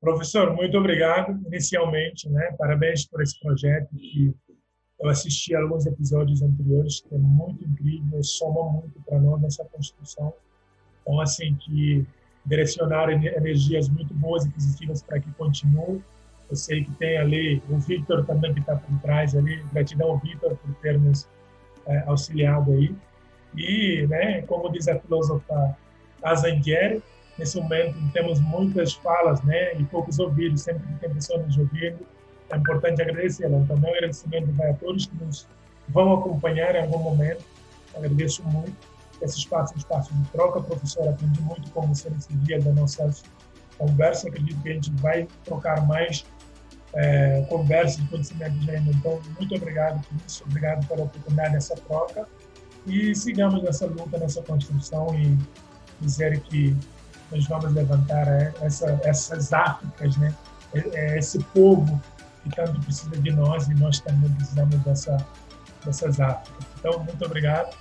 Professor, 0.00 0.52
muito 0.56 0.76
obrigado 0.76 1.40
inicialmente, 1.46 2.28
né? 2.28 2.52
Parabéns 2.58 3.06
por 3.06 3.22
esse 3.22 3.38
projeto 3.38 3.94
que 3.94 4.34
eu 4.98 5.08
assisti 5.08 5.54
a 5.54 5.60
alguns 5.60 5.86
episódios 5.86 6.42
anteriores, 6.42 7.00
que 7.00 7.14
é 7.14 7.18
muito 7.18 7.64
incrível, 7.64 8.20
soma 8.24 8.72
muito 8.72 9.00
para 9.02 9.20
nós 9.20 9.40
nessa 9.40 9.64
construção. 9.66 10.34
Então, 11.02 11.20
assim, 11.20 11.54
que 11.54 12.04
direcionar 12.44 13.08
energias 13.08 13.88
muito 13.88 14.12
boas 14.14 14.44
e 14.44 14.50
positivas 14.50 15.00
para 15.00 15.20
que 15.20 15.30
continue. 15.34 16.02
Eu 16.50 16.56
sei 16.56 16.84
que 16.84 16.90
tem 16.94 17.18
ali 17.18 17.62
o 17.68 17.78
Victor 17.78 18.26
também 18.26 18.52
que 18.52 18.60
está 18.60 18.74
por 18.74 19.00
trás 19.00 19.36
ali. 19.36 19.62
Gratidão 19.72 20.18
Victor 20.18 20.56
por 20.56 20.74
ter 20.76 20.98
nos 20.98 21.28
é, 21.86 22.04
auxiliado 22.06 22.72
aí. 22.72 22.94
E, 23.56 24.06
né, 24.08 24.42
como 24.42 24.70
diz 24.70 24.86
a 24.88 24.98
filósofa 24.98 25.76
Azanguer, 26.22 27.00
nesse 27.38 27.60
momento 27.60 27.96
temos 28.12 28.40
muitas 28.40 28.94
falas, 28.94 29.42
né, 29.42 29.74
e 29.74 29.84
poucos 29.84 30.18
ouvidos. 30.18 30.62
Sempre 30.62 30.86
que 30.86 31.00
tem 31.00 31.10
pessoas 31.10 31.46
nos 31.46 31.56
ouvindo, 31.58 32.06
é 32.50 32.56
importante 32.56 33.02
agradecê-la. 33.02 33.58
Então, 33.58 33.76
meu 33.78 33.90
agradecimento 33.90 34.52
vai 34.52 34.70
a 34.70 34.74
todos 34.74 35.06
que 35.06 35.24
nos 35.24 35.48
vão 35.88 36.14
acompanhar 36.14 36.74
em 36.74 36.82
algum 36.82 36.98
momento. 36.98 37.44
Agradeço 37.94 38.42
muito 38.44 38.76
esse 39.22 39.38
espaço 39.38 39.74
um 39.74 39.78
espaço 39.78 40.14
de 40.14 40.28
troca. 40.30 40.60
Professor, 40.60 41.08
aprendi 41.08 41.40
muito 41.40 41.70
com 41.70 41.86
você 41.86 42.10
nesse 42.10 42.32
dia 42.34 42.60
da 42.60 42.72
nossa 42.72 43.10
conversa. 43.78 44.28
Acredito 44.28 44.60
que 44.62 44.68
a 44.68 44.72
gente 44.74 44.90
vai 44.96 45.26
trocar 45.44 45.86
mais 45.86 46.26
é, 46.96 47.42
conversas 47.48 47.98
de 47.98 48.70
ainda. 48.70 48.90
Então, 48.90 49.20
muito 49.38 49.54
obrigado 49.54 50.02
por 50.06 50.16
isso. 50.26 50.42
Obrigado 50.48 50.86
pela 50.88 51.04
oportunidade 51.04 51.52
dessa 51.52 51.76
troca. 51.76 52.26
E 52.86 53.14
sigamos 53.14 53.62
nessa 53.62 53.86
luta, 53.86 54.18
nessa 54.18 54.42
construção 54.42 55.14
e 55.14 55.38
dizer 56.00 56.40
que 56.40 56.74
nós 57.30 57.46
vamos 57.46 57.72
levantar 57.72 58.26
é, 58.28 58.52
essa, 58.62 58.98
essas 59.04 59.52
Áfricas, 59.52 60.16
né? 60.16 60.34
É, 60.74 61.14
é 61.14 61.18
esse 61.18 61.38
povo 61.44 62.00
que 62.42 62.50
tanto 62.50 62.80
precisa 62.80 63.16
de 63.16 63.30
nós 63.30 63.68
e 63.68 63.74
nós 63.74 64.00
também 64.00 64.30
precisamos 64.32 64.76
dessa, 64.76 65.16
dessas 65.84 66.18
Áfricas. 66.18 66.66
Então, 66.78 67.04
muito 67.04 67.24
obrigado 67.24 67.76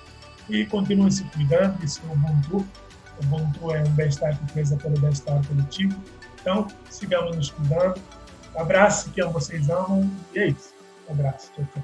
e 0.49 0.65
continuem 0.65 1.09
se 1.09 1.23
cuidando, 1.25 1.83
isso 1.83 2.01
é 2.03 2.09
o 2.09 2.13
Ubuntu. 2.13 2.67
O 3.21 3.25
Ubuntu 3.25 3.71
é 3.71 3.81
um 3.81 3.91
bem-estar 3.91 4.37
que 4.37 4.51
preza 4.51 4.75
pelo 4.75 4.99
bem-estar 4.99 5.41
coletivo. 5.47 5.95
Então, 6.41 6.67
sigamos 6.89 7.35
nos 7.35 7.51
cuidando. 7.51 8.01
Abraço, 8.57 9.09
que 9.11 9.23
vocês 9.25 9.69
amam, 9.69 10.09
e 10.33 10.39
é 10.39 10.47
isso. 10.47 10.73
Um 11.09 11.13
abraço. 11.13 11.51
Tchau, 11.55 11.65
tchau. 11.73 11.83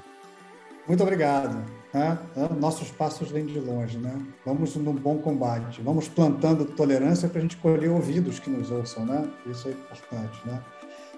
Muito 0.88 1.02
obrigado. 1.02 1.62
Né? 1.92 2.18
Nossos 2.58 2.90
passos 2.90 3.30
vêm 3.30 3.44
de 3.44 3.60
longe, 3.60 3.98
né? 3.98 4.18
Vamos 4.44 4.74
num 4.76 4.94
bom 4.94 5.18
combate. 5.18 5.82
Vamos 5.82 6.08
plantando 6.08 6.64
tolerância 6.64 7.28
para 7.28 7.38
a 7.38 7.42
gente 7.42 7.56
colher 7.58 7.90
ouvidos 7.90 8.38
que 8.38 8.48
nos 8.48 8.70
ouçam, 8.70 9.04
né? 9.04 9.28
Isso 9.46 9.68
é 9.68 9.72
importante, 9.72 10.40
né? 10.46 10.60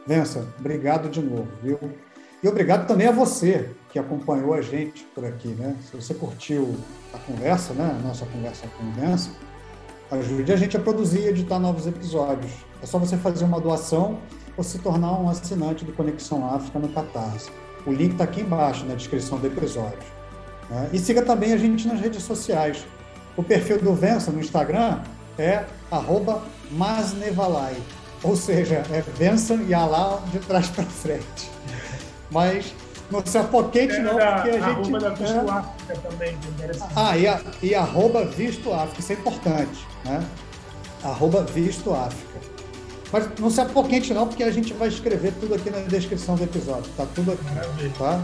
Vença, 0.07 0.47
obrigado 0.59 1.09
de 1.09 1.23
novo, 1.23 1.49
viu? 1.63 1.79
E 2.43 2.49
obrigado 2.49 2.87
também 2.87 3.07
a 3.07 3.13
você 3.13 3.71
que 3.89 3.99
acompanhou 3.99 4.53
a 4.53 4.61
gente 4.61 5.05
por 5.15 5.25
aqui, 5.25 5.49
né? 5.49 5.77
Se 5.89 5.97
você 5.97 6.13
curtiu 6.13 6.77
a 7.15 7.19
conversa, 7.19 7.73
né? 7.73 7.97
A 7.99 8.07
nossa 8.07 8.27
conversa 8.27 8.67
com 8.77 8.85
o 8.85 8.93
Vença, 8.93 9.31
ajude 10.11 10.53
a 10.53 10.57
gente 10.57 10.77
a 10.77 10.81
produzir 10.81 11.21
e 11.21 11.29
editar 11.29 11.59
novos 11.59 11.87
episódios. 11.87 12.53
É 12.83 12.87
só 12.87 12.99
você 12.99 13.17
fazer 13.17 13.45
uma 13.45 13.61
doação 13.61 14.19
ou 14.57 14.65
se 14.65 14.79
tornar 14.79 15.13
um 15.13 15.29
assinante 15.29 15.85
do 15.85 15.93
Conexão 15.93 16.49
África 16.55 16.79
no 16.79 16.89
Catarse. 16.89 17.51
O 17.87 17.93
link 17.93 18.13
está 18.13 18.25
aqui 18.25 18.41
embaixo 18.41 18.85
na 18.85 18.95
descrição 18.95 19.39
do 19.39 19.47
episódio. 19.47 19.99
Né? 20.71 20.91
E 20.93 20.99
siga 20.99 21.23
também 21.23 21.53
a 21.53 21.57
gente 21.57 21.87
nas 21.87 22.01
redes 22.01 22.23
sociais. 22.23 22.85
O 23.37 23.43
perfil 23.43 23.79
do 23.79 23.95
Vença 23.95 24.31
no 24.31 24.41
Instagram 24.41 25.01
é 25.39 25.65
masnevalai, 26.71 27.77
ou 28.23 28.37
seja, 28.37 28.85
é 28.91 29.03
Vença 29.17 29.55
e 29.55 29.75
Alá 29.75 30.21
de 30.31 30.39
trás 30.39 30.69
para 30.69 30.85
frente. 30.85 31.51
Mas 32.31 32.73
não 33.11 33.25
se 33.25 33.37
apoquente, 33.37 33.99
não, 33.99 34.13
porque 34.13 34.51
a, 34.51 34.75
gente. 34.75 34.91
Da 34.93 35.11
Visto 35.11 35.35
é... 35.35 35.51
África 35.51 35.97
também, 36.09 36.37
Ah, 36.97 37.17
e, 37.17 37.27
a, 37.27 37.41
e 37.63 37.75
arroba 37.75 38.25
Visto 38.25 38.73
África, 38.73 39.01
isso 39.01 39.13
é 39.13 39.15
importante, 39.17 39.87
né? 40.05 40.25
Arroba 41.03 41.43
Visto 41.43 41.93
África. 41.93 42.54
Mas 43.13 43.29
não 43.39 43.51
se 43.51 43.61
apoquente, 43.61 44.13
não, 44.13 44.27
porque 44.27 44.43
a 44.43 44.51
gente 44.51 44.73
vai 44.75 44.89
escrever 44.89 45.33
tudo 45.41 45.55
aqui 45.55 45.71
na 45.71 45.79
descrição 45.81 46.35
do 46.35 46.45
episódio. 46.45 46.91
Tá 46.97 47.07
tudo 47.15 47.33
aqui. 47.33 47.45
Tá? 47.99 48.21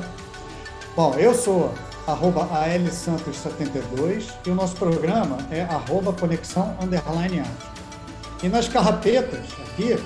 Bom, 0.97 1.15
eu 1.15 1.35
sou 1.35 1.73
arroba 2.07 2.49
ALSantos72 2.49 4.33
e 4.47 4.51
o 4.51 4.55
nosso 4.55 4.77
programa 4.77 5.39
é 5.51 5.63
arroba 5.63 6.13
Conexão 6.13 6.77
Underline. 6.83 7.45
E 8.43 8.49
nas 8.49 8.69
carrapetas, 8.69 9.47
aqui, 9.63 9.97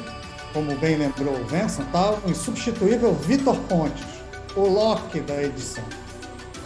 como 0.52 0.76
bem 0.76 0.96
lembrou 0.96 1.34
o 1.34 1.44
Vincent, 1.46 1.86
está 1.86 2.12
o 2.12 2.30
insubstituível 2.30 3.14
Vitor 3.14 3.56
Pontes, 3.68 4.04
o 4.56 4.68
Loki 4.68 5.20
da 5.20 5.42
edição. 5.42 5.84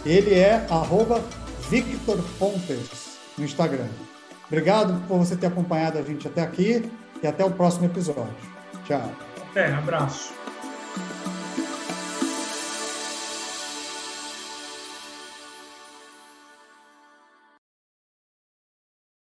Ele 0.05 0.33
é 0.33 0.65
arroba 0.69 1.23
Victor 1.69 2.19
Pontes 2.37 3.17
no 3.37 3.45
Instagram. 3.45 3.87
Obrigado 4.47 5.01
por 5.07 5.19
você 5.19 5.35
ter 5.35 5.47
acompanhado 5.47 5.99
a 5.99 6.01
gente 6.01 6.27
até 6.27 6.41
aqui 6.41 6.91
e 7.21 7.27
até 7.27 7.43
o 7.43 7.51
próximo 7.51 7.85
episódio. 7.85 8.35
Tchau. 8.85 9.11
Até, 9.51 9.73
abraço. 9.73 10.38